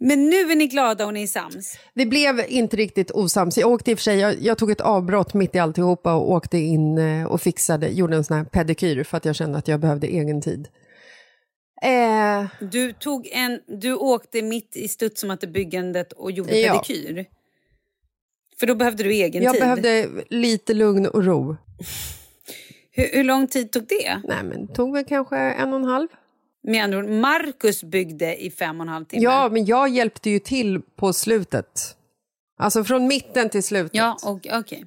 [0.04, 1.78] Men nu är ni glada och ni är sams?
[1.94, 3.58] Vi blev inte riktigt osams.
[3.58, 6.30] Jag åkte i och för sig, jag, jag tog ett avbrott mitt i alltihopa och
[6.32, 9.68] åkte in eh, och fixade, gjorde en sån här pedikyr för att jag kände att
[9.68, 10.68] jag behövde egen tid.
[11.82, 16.72] Eh, Du, tog en, du åkte mitt i studsmattebyggandet och gjorde Ja.
[16.84, 17.26] pedikyr?
[18.60, 19.62] För då behövde du egen jag tid?
[19.62, 21.56] behövde lite lugn och ro.
[22.92, 24.20] Hur, hur lång tid tog det?
[24.24, 26.08] Nej, men det tog väl kanske en och en halv.
[26.62, 29.22] Med andra ord, Marcus byggde i fem och en halv timme.
[29.22, 31.96] Ja, men jag hjälpte ju till på slutet.
[32.58, 33.94] Alltså från mitten till slutet.
[33.94, 34.84] Ja, och, okej.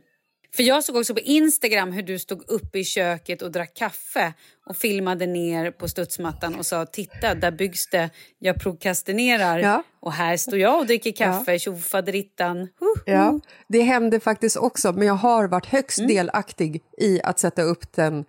[0.55, 4.33] För jag såg också på Instagram hur du stod uppe i köket och drack kaffe
[4.65, 9.83] och filmade ner på studsmattan och sa titta, där byggs det, jag prokrastinerar Ja.
[9.99, 12.57] och här står jag och dricker kaffe, tjofaderittan.
[12.57, 16.09] Huh, Ja, det hände faktiskt också, men jag har varit högst Mm.
[16.09, 18.25] delaktig i att sätta upp den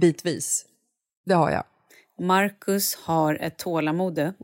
[0.00, 0.66] bitvis.
[1.26, 1.64] Det har jag.
[2.20, 4.34] Marcus har ett tålamode.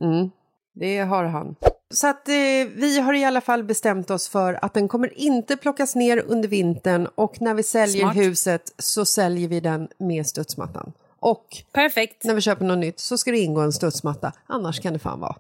[0.75, 1.55] Det har han.
[1.91, 2.35] Så att eh,
[2.75, 6.49] vi har i alla fall bestämt oss för att den kommer inte plockas ner under
[6.49, 8.17] vintern och när vi säljer Smart.
[8.17, 10.93] huset så säljer vi den med studsmattan.
[11.21, 12.25] Och Perfekt.
[12.25, 15.21] när vi köper något nytt så ska det ingå en studsmatta, annars kan det fan
[15.21, 15.37] vara.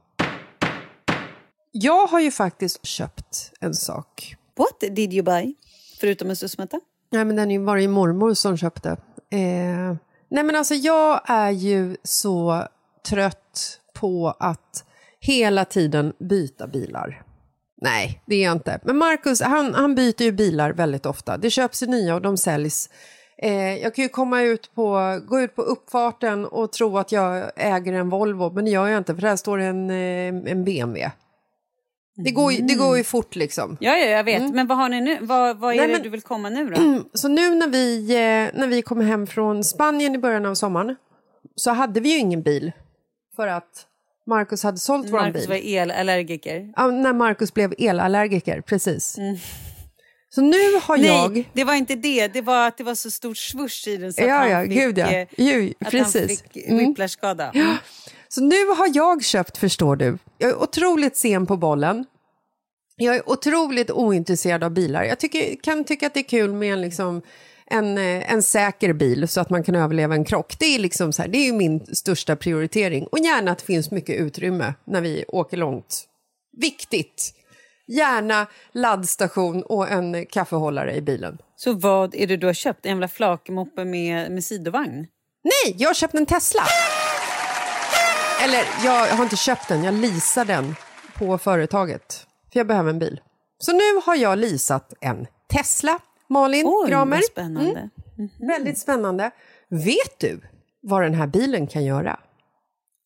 [1.73, 4.37] Jag har ju faktiskt köpt en sak.
[4.57, 5.55] What did you buy?
[6.01, 6.81] Förutom en studsmatta?
[7.11, 8.91] Nej, men den var det ju mormor som köpte.
[9.31, 9.97] Eh,
[10.29, 12.65] nej, men alltså jag är ju så
[13.09, 14.85] trött på att
[15.21, 17.23] hela tiden byta bilar.
[17.83, 18.81] Nej, det är jag inte.
[18.85, 21.37] Men Marcus, han, han byter ju bilar väldigt ofta.
[21.37, 22.91] Det köps ju nya och de säljs.
[23.43, 27.51] Eh, jag kan ju komma ut på, gå ut på uppfarten och tro att jag
[27.57, 31.11] äger en Volvo, men det gör jag inte för där står en, eh, en BMW.
[32.25, 33.77] Det går, ju- det går ju fort liksom.
[33.81, 34.55] Ja, ja, jag vet.
[34.55, 35.19] Men vad har ni nu?
[35.21, 37.03] Vad, vad är Nej, det men- du vill komma nu då?
[37.15, 40.97] Så nu när vi, eh, när vi kom hem från Spanien i början av sommaren
[41.57, 42.73] så hade vi ju ingen bil
[43.37, 43.87] för att
[44.31, 45.49] Marcus hade sålt vår Marcus bil.
[45.49, 46.73] var elallergiker.
[46.77, 49.17] Ja, när Marcus blev elallergiker, precis.
[50.35, 51.49] Så nu har Nej, jag...
[51.53, 52.29] det var inte det.
[52.29, 54.63] Det var att det var så stort swoosh i den så att Ja, han ja,
[54.63, 55.11] fick, gud ja.
[55.13, 56.43] eh, Jo, att precis.
[56.43, 56.79] han fick Mm.
[56.89, 57.53] whiplashskada.
[58.29, 60.19] Så nu har jag köpt, förstår du.
[60.39, 62.05] Jag är otroligt sen på bollen.
[62.97, 65.05] Jag är otroligt ointresserad av bilar.
[65.05, 67.23] Jag tycker, kan tycka att det är kul med en, liksom,
[67.71, 70.57] en, eh, en säker bil så att man kan överleva en krock.
[70.59, 73.07] Det är, liksom så här, det är min största prioritering.
[73.07, 76.05] Och gärna att det finns mycket utrymme när vi åker långt.
[76.57, 77.35] Viktigt!
[77.87, 81.39] Gärna laddstation och en kaffehållare i bilen.
[81.57, 82.87] Så vad är det du har köpt?
[82.87, 85.07] En jävla flakmoppe med, med sidovagn?
[85.45, 86.63] Nej, jag har köpt en Tesla!
[88.45, 90.75] Eller jag har inte köpt den, jag leasar den
[91.15, 92.27] på företaget.
[92.53, 93.21] För jag behöver en bil.
[93.59, 95.99] Så nu har jag leasat en Tesla,
[96.31, 97.17] Malin Oj, Gramer.
[97.17, 97.91] vad spännande.
[98.19, 98.31] Mm.
[98.39, 99.31] Väldigt spännande.
[99.69, 100.41] Vet du
[100.83, 102.21] vad den här bilen kan göra?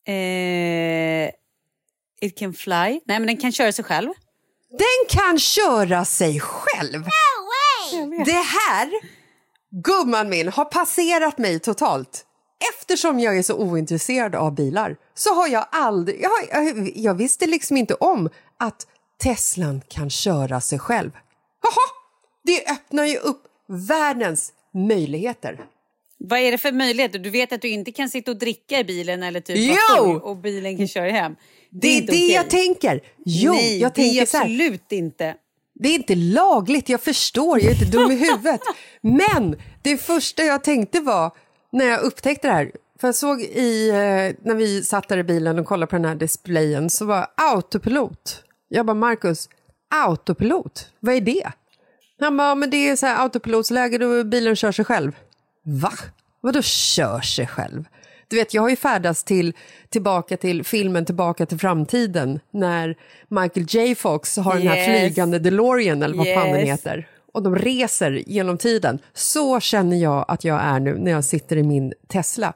[0.07, 1.29] Eh,
[2.21, 2.73] it can fly.
[2.73, 4.09] Nej, men den kan köra sig själv.
[4.69, 7.03] Den kan köra sig själv!
[8.25, 8.89] Det här,
[9.83, 12.25] gumman min, har passerat mig totalt.
[12.73, 16.21] Eftersom jag är så ointresserad av bilar så har jag aldrig...
[16.23, 18.87] Jag, jag, jag visste liksom inte om att
[19.23, 21.11] Teslan kan köra sig själv.
[21.63, 22.04] Jaha,
[22.45, 25.59] det öppnar ju upp världens möjligheter.
[26.17, 27.19] Vad är det för möjligheter?
[27.19, 30.19] Du vet att du inte kan sitta och dricka i bilen eller typ Jo!
[30.23, 31.35] och bilen kan köra hem.
[31.69, 32.31] Det är inte det okej.
[32.31, 33.01] jag tänker.
[33.25, 34.43] Jo, Nej, jag det är tänker så här.
[34.43, 35.35] absolut inte.
[35.73, 38.61] Det är inte lagligt, jag förstår, jag är inte dum i huvudet.
[39.01, 41.31] Men det första jag tänkte var,
[41.71, 42.71] när jag upptäckte det här,
[43.01, 46.05] för jag såg i, eh, när vi satt där i bilen och kollade på den
[46.05, 48.43] här displayen, så var autopilot.
[48.67, 49.49] Jag bara, Marcus,
[49.89, 51.51] autopilot, vad är det?
[52.19, 55.11] Han bara, men det är så här autopilotsläge då bilen kör sig själv.
[55.65, 55.91] Va?
[56.41, 57.83] Vadå kör sig själv?
[58.27, 59.53] Du vet, jag har ju färdats till,
[59.89, 62.95] tillbaka till filmen Tillbaka till framtiden när
[63.29, 64.85] Michael J Fox har den här Yes.
[64.85, 66.69] flygande DeLorean eller vad fan den Yes.
[66.79, 68.99] heter och de reser genom tiden.
[69.13, 72.53] Så känner jag att jag är nu när jag sitter i min Tesla.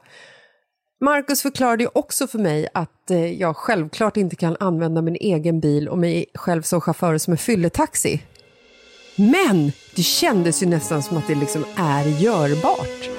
[1.04, 5.60] Marcus förklarade ju också för mig att eh, jag självklart inte kan använda min egen
[5.60, 8.22] bil och mig själv som chaufför som en fylletaxi.
[9.20, 13.10] Men det kändes ju nästan som att det liksom är görbart.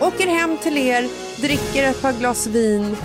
[0.00, 1.08] Åker hem till er,
[1.40, 2.96] dricker ett par glas vin,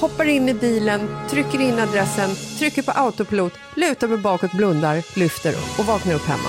[0.00, 1.00] hoppar in i bilen,
[1.30, 6.48] trycker in adressen, trycker på autopilot, lutar mig bakåt, blundar, lyfter och vaknar upp hemma.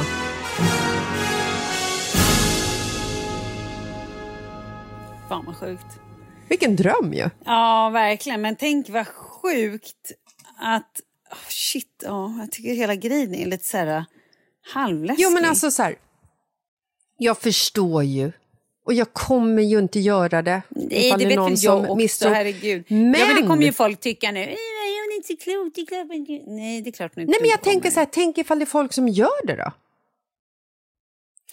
[5.30, 6.00] Fan vad sjukt.
[6.50, 7.30] Vilken dröm ju!
[7.46, 8.42] Ja, verkligen.
[8.42, 10.12] Men tänk vad sjukt
[10.60, 11.02] att...
[11.32, 12.36] Oh, shit, ja.
[12.40, 14.06] Jag tycker hela grejen är lite så här
[14.64, 15.24] halvläskig.
[15.24, 15.96] Jo men alltså så här,
[17.18, 18.32] jag förstår ju
[18.86, 20.62] och jag kommer ju inte göra det.
[20.70, 22.30] Nej, det är vet någon väl jag som också, misstror.
[22.32, 22.84] herregud.
[22.88, 24.40] Men, Ja, men det kommer ju folk tycka nu.
[24.44, 27.26] "Eh, Hon är inte klok, det är klart man inte-" Nej, det är klart Nej
[27.26, 27.74] men jag kommer.
[27.74, 29.72] tänker så här, tänk ifall det är folk som gör det då?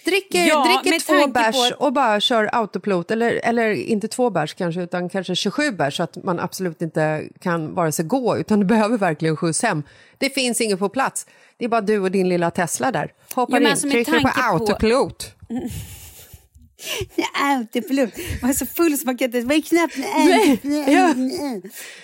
[0.05, 4.55] Dricker, Ja, dricker två bärs på och bara kör autopilot, eller, eller inte två bärs
[4.55, 8.61] kanske, utan kanske 27 bärs så att man absolut inte kan vare sig gå, utan
[8.61, 9.82] du behöver verkligen skjuts hem.
[10.18, 11.26] Det finns inget på plats.
[11.57, 13.12] Det är bara du och din lilla Tesla där.
[13.34, 15.34] Hoppar men in, alltså trycker på tanke på- autopilot.
[17.43, 18.11] Autopilot.
[18.43, 19.41] Man är så full så man kan inte...
[19.41, 20.01] Vad är knappen?
[20.70, 21.14] Nej, ja.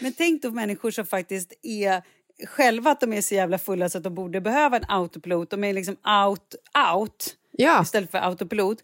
[0.01, 2.03] Men tänk då människor som faktiskt är
[2.47, 5.51] själva att de är så jävla fulla så att de borde behöva en autopilot.
[5.51, 5.97] De är liksom
[6.29, 6.55] out,
[6.95, 7.83] out Ja.
[7.83, 8.79] istället för autopilot.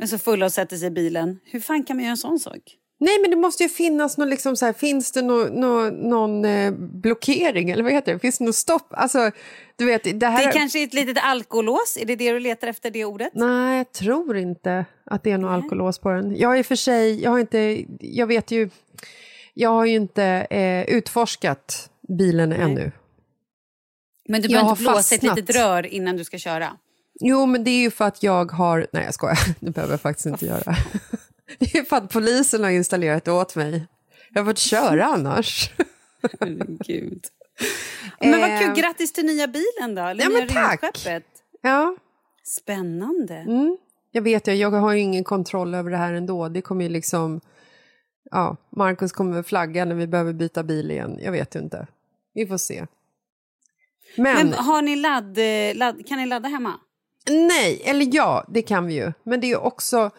[0.00, 1.40] Är så fulla och sätter sig i bilen.
[1.44, 2.76] Hur fan kan man göra en sån sak?
[3.00, 6.44] Nej, men det måste ju finnas någon, liksom så här, finns det nå, nå, någon
[6.44, 8.18] eh, blockering eller vad heter det?
[8.18, 8.86] Finns det något stopp?
[8.90, 9.30] Alltså,
[9.76, 10.46] du vet, det här...
[10.46, 11.98] Det kanske är ett litet alkolås?
[12.00, 13.32] Är det det du letar efter, det ordet?
[13.34, 16.36] Nej, jag tror inte att det är någon alkolås på den.
[16.36, 18.70] Jag i och för sig, jag har inte, jag vet ju,
[19.54, 22.92] jag har ju inte eh, utforskat bilen ännu.
[24.28, 25.36] Men du behöver inte blåsa ett fastnat.
[25.36, 26.76] litet rör innan du ska köra?
[27.20, 30.00] Jo, men det är ju för att jag har, nej jag skojar, det behöver jag
[30.00, 30.76] faktiskt inte göra.
[31.58, 33.86] Det är för att polisen har installerat det åt mig.
[34.32, 35.70] Jag har fått köra annars.
[36.86, 37.24] Gud.
[38.20, 40.82] Men vad kul, Eh, grattis till nya bilen då, eller Ja, men tack.
[40.82, 41.24] rymdskeppet.
[41.62, 41.96] Ja,
[42.44, 43.34] Spännande.
[43.34, 43.76] Mm.
[44.10, 46.48] Jag vet ju, jag har ju ingen kontroll över det här ändå.
[46.48, 47.40] Det kommer ju liksom...
[48.30, 51.18] Ja, Marcus kommer flagga när vi behöver byta bil igen.
[51.22, 51.86] Jag vet ju inte.
[52.34, 52.86] Vi får se.
[54.16, 56.74] Men, Men har ni ladd, eh, ladd, kan ni ladda hemma?
[57.30, 59.12] Nej, eller ja, det kan vi ju.
[59.22, 60.10] Men det är ju också...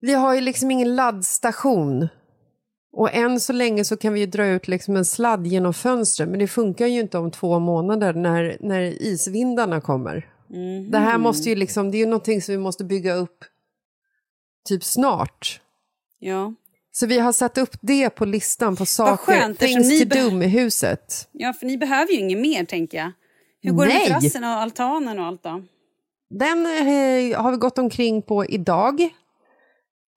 [0.00, 2.08] Vi har ju liksom ingen laddstation.
[2.92, 6.28] Och än så länge så kan vi ju dra ut liksom en sladd genom fönstret.
[6.28, 10.28] Men det funkar ju inte om två månader när, när isvindarna kommer.
[10.90, 13.44] Det här måste ju liksom, det är ju någonting som vi måste bygga upp
[14.68, 15.60] typ snart.
[16.18, 16.54] Ja.
[16.92, 20.30] Så vi har satt upp det på listan på saker, skönt, things ni to do
[20.30, 21.28] med huset.
[21.32, 23.12] ja, för ni behöver ju inget mer tänker jag.
[23.62, 24.10] Hur går det Nej.
[24.10, 25.62] med terrassen och altanen och allt då?
[26.32, 29.08] Den eh, har vi gått omkring på idag.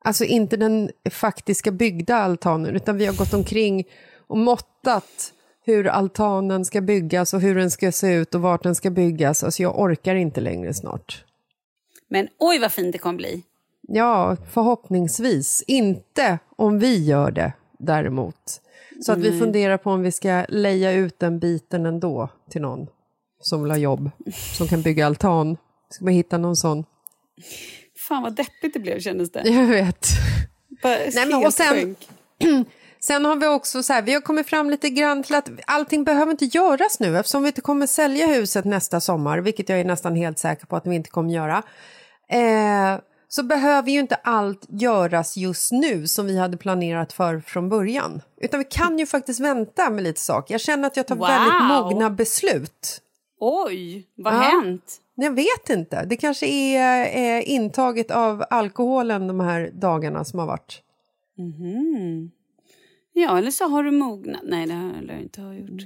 [0.04, 3.84] Alltså inte den faktiska byggda altanen, utan vi har gått omkring
[4.28, 5.34] och måttat
[5.66, 9.44] hur altanen ska byggas och hur den ska se ut och vart den ska byggas.
[9.44, 11.26] Alltså jag orkar inte längre snart.
[12.08, 13.44] Men oj vad fint det kommer bli.
[13.82, 15.64] Ja, förhoppningsvis.
[15.68, 18.62] Inte om vi gör det däremot.
[19.06, 22.88] Så att vi funderar på om vi ska leja ut den biten ändå till någon
[23.40, 24.10] som vill ha jobb,
[24.58, 25.58] som kan bygga altan.
[25.90, 26.86] Ska man hitta någon sån?
[28.08, 29.50] Fan vad deppigt det blev kändes det.
[29.50, 30.08] Jag vet.
[30.84, 31.96] Bara Nej, men och sen-.
[33.00, 36.04] Sen har vi också så här, vi har kommit fram lite grann till att allting
[36.04, 39.86] behöver inte göras nu eftersom vi inte kommer sälja huset nästa sommar, vilket jag är
[39.86, 41.64] nästan helt säker på att vi inte kommer göra.
[42.30, 47.70] Eh, så behöver ju inte allt göras just nu som vi hade planerat för från
[47.70, 48.22] början.
[48.42, 50.54] Utan vi kan ju faktiskt vänta med lite saker.
[50.54, 51.28] Jag känner att jag tar Wow.
[51.28, 53.02] väldigt mogna beslut.
[53.40, 54.38] Oj, vad Ja.
[54.38, 54.84] hänt?
[55.16, 56.06] Jag vet inte.
[56.06, 60.82] Det kanske är eh, intaget av alkoholen de här dagarna som har varit.
[61.38, 62.32] Mhm.
[63.14, 64.42] Ja, eller så har du mognat.
[64.44, 65.82] Nej, det har jag inte ha gjort.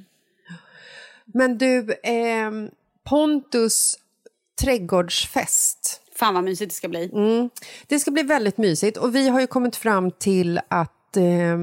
[1.25, 2.69] Men du, ehm,
[3.03, 3.99] Pontus
[4.61, 6.01] trädgårdsfest.
[6.15, 7.09] Fan vad mysigt det ska bli.
[7.13, 7.49] Mm.
[7.87, 11.57] Det ska bli väldigt mysigt och vi har ju kommit fram till att eh,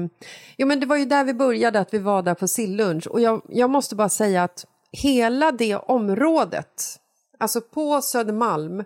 [0.57, 3.21] jo, men det var ju där vi började, att vi var där på sillunch och
[3.21, 6.99] jag, jag måste bara säga att hela det området,
[7.37, 8.83] alltså på Södermalm,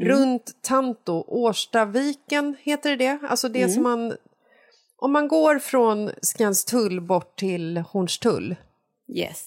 [0.00, 3.18] runt Tanto, Årstaviken heter det?
[3.28, 4.16] Alltså det som man,
[4.96, 8.56] om man går från Skanstull bort till Hornstull,
[9.16, 9.46] Yes.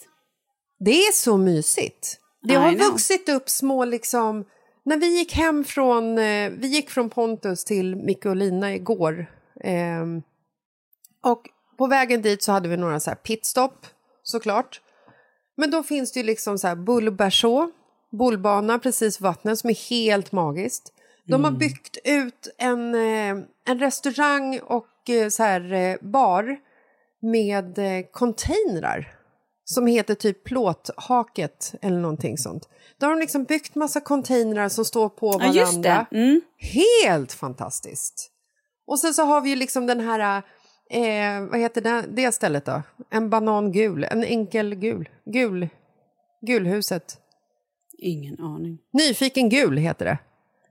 [0.80, 2.18] det är så mysigt.
[2.42, 2.88] Det I har know.
[2.92, 4.46] vuxit upp små liksom...
[4.84, 6.18] När vi gick hem från...
[6.18, 9.26] Eh, vi gick från Pontus till Micke och Lina igår.
[9.64, 10.22] ehm,
[11.24, 11.42] och
[11.78, 13.86] på vägen dit så hade vi några så här pitstop,
[14.24, 14.82] såklart.
[15.58, 17.72] Men då finns det ju liksom så här bullbärså,
[18.12, 20.94] bullbana precis vid vattnet som är helt magiskt.
[21.28, 26.58] De har byggt ut en, eh, en restaurang och eh, så här eh, bar
[27.22, 27.80] med
[28.12, 29.16] containrar
[29.66, 32.70] som heter typ plåthaket eller någonting sånt.
[33.00, 35.60] Då har de liksom byggt massa containrar som står på Ja, varandra.
[35.60, 36.06] just det.
[36.12, 36.42] Mm.
[36.58, 38.32] Helt fantastiskt!
[38.88, 40.38] Och sen så har vi ju liksom den här,
[40.90, 42.82] eh, vad heter det, det stället då?
[43.10, 45.68] En banan gul, en enkel gul, gul,
[46.48, 47.18] gulhuset.
[48.02, 48.78] Ingen aning.
[48.94, 50.18] Nyfiken gul heter det.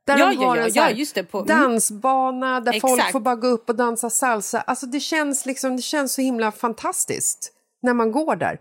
[0.05, 1.49] Där Ja, de har ja, en ja, just det, på- mm.
[1.49, 3.13] dansbana där folk Exakt.
[3.13, 4.61] får bara gå upp och dansa salsa.
[4.61, 7.53] Alltså det känns liksom, det känns så himla fantastiskt
[7.83, 8.61] när man går där.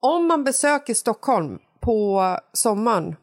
[0.00, 2.22] Om man besöker Stockholm på
[2.52, 3.16] sommaren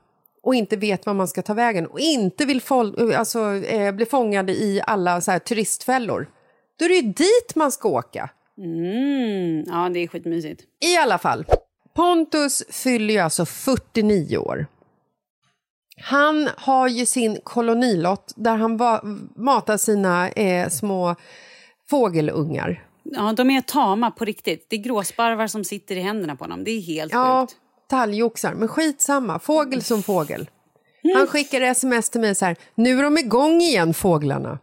[0.44, 2.62] och inte vet var man ska ta vägen och inte vill
[3.16, 6.30] alltså, eh, bli fångad i alla så här turistfällor,
[6.80, 8.30] då är det ju dit man ska åka.
[8.58, 9.64] Mm.
[9.68, 10.62] Ja, det är skitmysigt.
[10.82, 11.46] I alla fall,
[11.96, 14.68] Pontus fyller ju alltså 49 år.
[16.02, 18.80] Han har ju sin kolonilott där han
[19.36, 21.16] matar sina eh, små
[21.90, 22.84] fågelungar.
[23.04, 24.68] Ja, de är tama på riktigt.
[24.70, 26.64] Det är gråsparvar som sitter i händerna på dem.
[26.64, 27.60] Det är helt Ja, sjukt.
[27.90, 29.40] talgoxar, men skitsamma.
[29.40, 30.50] Fågel som fågel.
[31.16, 34.60] Han skickar sms till mig så här, nu är de igång igen fåglarna.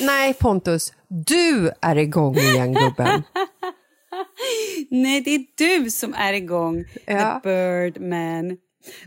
[0.00, 3.22] Nej Pontus, du är igång igen gubben.
[4.90, 6.84] Nej, det är du som är igång.
[7.06, 7.40] Ja.
[7.42, 8.56] The Birdman.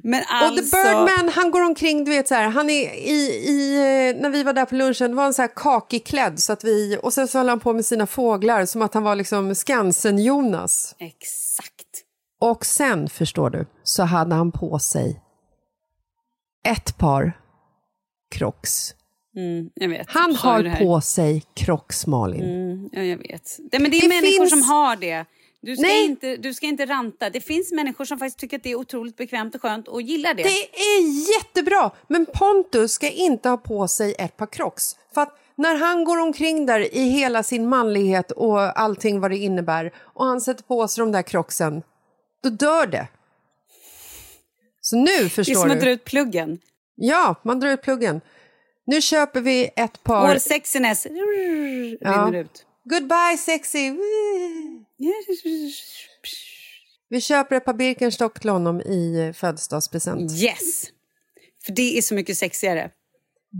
[0.03, 0.77] Men Och alltså...
[0.77, 4.29] The Birdman, han går omkring, du vet så här, han är i, i, eh, när
[4.29, 7.27] vi var där på lunchen var han så här kakiklädd så att vi, och sen
[7.27, 10.95] så höll han på med sina fåglar som att han var liksom Skansen-Jonas.
[10.99, 12.03] Exakt.
[12.41, 15.21] Och sen, förstår du, så hade han på sig
[16.67, 17.33] ett par
[18.31, 18.95] Crocs.
[19.35, 20.09] Mm, vet.
[20.09, 22.43] Han Du har på sig Crocs, Malin.
[22.43, 23.57] Mm, ja, jag vet.
[23.71, 25.25] Det, men det är Det människor finns- som har det.
[25.61, 26.05] Du ska, Nej.
[26.05, 27.29] inte, du ska inte ranta.
[27.29, 30.33] Det finns människor som faktiskt tycker att det är otroligt bekvämt och skönt och gillar
[30.33, 30.43] det.
[30.43, 34.95] Det är jättebra, men Pontus ska inte ha på sig ett par Crocs.
[35.13, 39.37] För att när han går omkring där i hela sin manlighet och allting vad det
[39.37, 41.81] innebär och han sätter på sig de där Crocsen,
[42.43, 43.07] då dör det.
[44.81, 45.81] Så nu det är förstår som att du.
[45.85, 46.59] dra ut pluggen.
[46.95, 48.21] Ja, man drar ut pluggen.
[48.85, 50.29] Nu köper vi ett par...
[50.29, 52.65] All sexiness rinner ut.
[52.83, 53.91] Goodbye sexy!
[57.09, 60.31] Vi köper ett par Birkenstock till honom i eh, födelsedagspresent.
[60.31, 60.85] Yes!
[61.65, 62.89] För det är så mycket sexigare.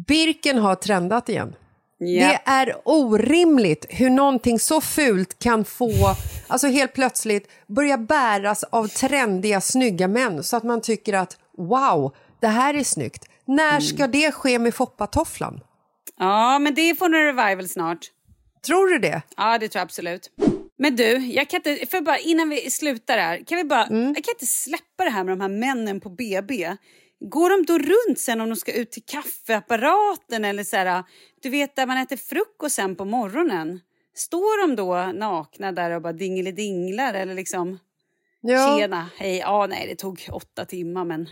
[0.08, 1.56] Birken har trendat igen.
[1.98, 2.28] Ja.
[2.28, 6.16] Det är orimligt hur någonting så fult kan få,
[6.48, 12.16] alltså helt plötsligt börja bäras av trendiga, snygga män så att man tycker att wow,
[12.40, 13.26] det här är snyggt.
[13.48, 13.82] När Mm.
[13.82, 15.60] ska det ske med foppatofflan?
[16.20, 18.12] Ja, men det får en revival snart.
[18.66, 19.22] Tror du det?
[19.38, 20.30] Ja, det tror jag absolut.
[20.78, 24.16] Men du, jag kan inte, för bara, innan vi slutar här, kan vi bara, jag
[24.24, 26.76] kan inte släppa det här med de här männen på BB.
[27.20, 31.04] Går de då runt sen om de ska ut till kaffeapparaten eller så här,
[31.42, 33.80] du vet där man äter frukost sen på morgonen?
[34.16, 37.80] Står de då nakna där och bara dingelidinglar eller liksom
[38.42, 38.78] Ja.
[38.80, 41.30] tjena, hej, ja nej det tog åtta timmar men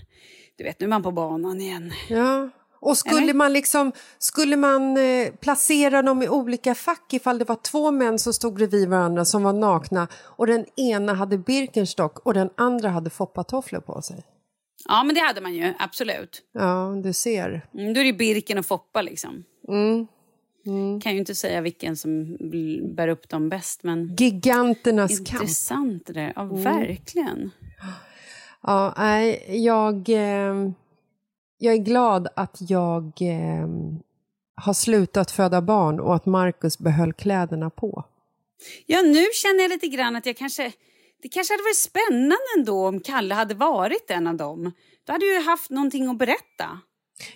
[0.61, 1.93] du vet nu är man på banan igen.
[2.09, 2.49] Ja.
[2.79, 3.33] Och skulle Eller?
[3.33, 8.19] man liksom, skulle man eh, placera dem i olika fack ifall det var två män
[8.19, 12.89] som stod bredvid varandra som var nakna och den ena hade Birkenstock och den andra
[12.89, 14.23] hade foppatofflor på sig?
[14.87, 16.41] Ja men det hade man ju, absolut.
[16.53, 17.65] Ja, du ser.
[17.73, 19.43] Mm, då är det Birken och Foppa liksom.
[19.67, 20.07] Mm.
[21.01, 22.37] Kan ju inte säga vilken som
[22.95, 25.31] bär upp dem bäst, men Giganternas kamp.
[25.31, 26.33] intressant det där.
[26.35, 27.51] Ja, verkligen.
[28.63, 30.71] Ja, nej, jag, eh,
[31.57, 33.67] jag är glad att jag eh,
[34.55, 38.05] har slutat föda barn och att Marcus behöll kläderna på.
[38.85, 40.71] Ja, nu känner jag lite grann att jag kanske...
[41.21, 44.71] Det kanske hade varit spännande ändå om Kalle hade varit en av dem.
[45.05, 46.79] Då hade ju haft någonting att berätta.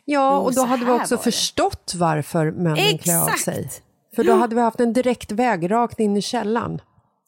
[0.06, 3.70] Ja, och då hade vi också var förstått varför männen klär av sig.
[4.16, 6.82] För då hade vi haft en direkt väg rakt in i källan.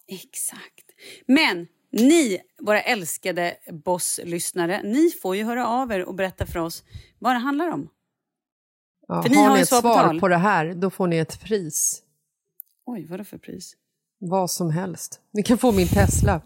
[0.07, 0.85] Exakt.
[1.25, 1.67] Men
[1.97, 6.83] ni, våra älskade bosslyssnare, ni får ju höra av er och berätta för oss
[7.19, 7.89] vad det handlar om.
[9.07, 11.41] Ja, För ni har har ni ett svar på det här, då får ni ett
[11.41, 12.01] pris.
[12.85, 13.75] Oj, vad är det för pris?
[14.19, 15.19] Vad som helst.
[15.31, 16.41] Ni kan få min Tesla.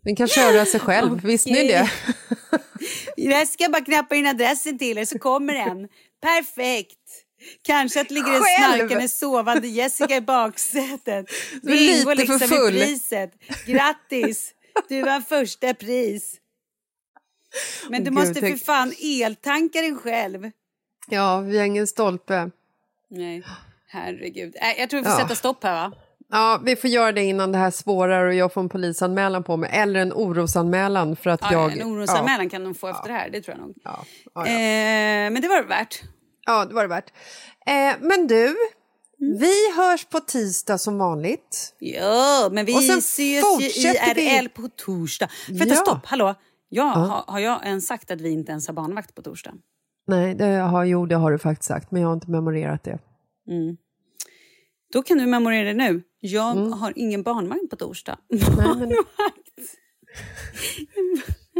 [0.00, 1.90] Den kan köra sig själv, visste ni det?
[3.16, 5.88] Jag ska bara knappa in adressen till er så kommer den.
[6.20, 7.23] Perfekt!
[7.62, 11.26] Kanske att det ligger en snarkande sovande Jessica i baksätet.
[11.62, 12.76] Det ingår lite för liksom full.
[12.76, 13.30] i priset.
[13.66, 14.50] Grattis!
[14.88, 16.36] Du var första pris.
[17.88, 20.50] Men du Gud, måste för tänk- fan eltanka den själv.
[21.08, 22.50] Ja, vi har ingen stolpe.
[23.10, 23.42] Nej,
[23.88, 24.56] herregud.
[24.56, 25.18] Äh, jag tror vi får Ja.
[25.18, 25.92] sätta stopp här va?
[26.30, 29.56] Ja, vi får göra det innan det här spårar och jag får en polisanmälan på
[29.56, 29.70] mig.
[29.72, 31.78] Eller en orosanmälan för att Ja, jag...
[31.78, 33.76] en orosanmälan kan de få efter det här, det tror jag nog.
[33.84, 34.46] Ja, ja, ja.
[34.46, 36.02] Eh, men det var det värt.
[36.46, 37.12] Ja, det var det värt.
[37.66, 38.56] Eh, men du,
[39.18, 41.74] vi hörs på tisdag som vanligt.
[41.78, 45.28] Ja, men vi Och sen ses ju vi- IRL på torsdag.
[45.48, 45.80] Vänta, Ja.
[45.80, 46.34] stopp, hallå.
[46.68, 49.52] Ja, har, har jag ens sagt att vi inte ens har barnvakt på torsdag?
[50.06, 52.98] Nej, det har, jo, det har du faktiskt sagt, men jag har inte memorerat det.
[54.92, 56.02] Då kan du memorera det nu.
[56.20, 58.18] Jag har ingen barnvagn på torsdag.
[58.32, 58.44] Mm.
[58.56, 58.92] Nej, men,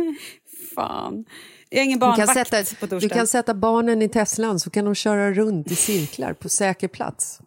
[0.75, 1.25] Fan.
[1.75, 4.71] Jag har ingen du, kan barnvakt sätta, på du kan sätta barnen i Teslan så
[4.71, 7.39] kan de köra runt i cirklar på säker plats.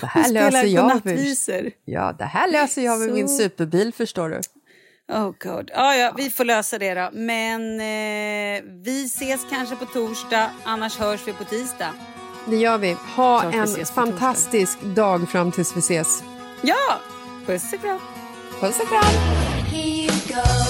[0.00, 1.04] Det här Och löser jag.
[1.06, 4.40] Med, ja, det här löser jag med Så- min superbil, förstår du.
[5.14, 5.70] Oh God.
[5.74, 7.10] Ja, ja, vi får lösa det då.
[7.12, 11.94] Men eh, vi ses kanske på torsdag, annars hörs vi på tisdag.
[12.46, 12.96] Det gör vi.
[13.16, 16.22] Ha Klart vi en på fantastisk dag fram tills vi ses.
[16.62, 16.98] Ja!
[17.46, 18.00] Puss och kram.
[18.60, 20.69] Puss och kram!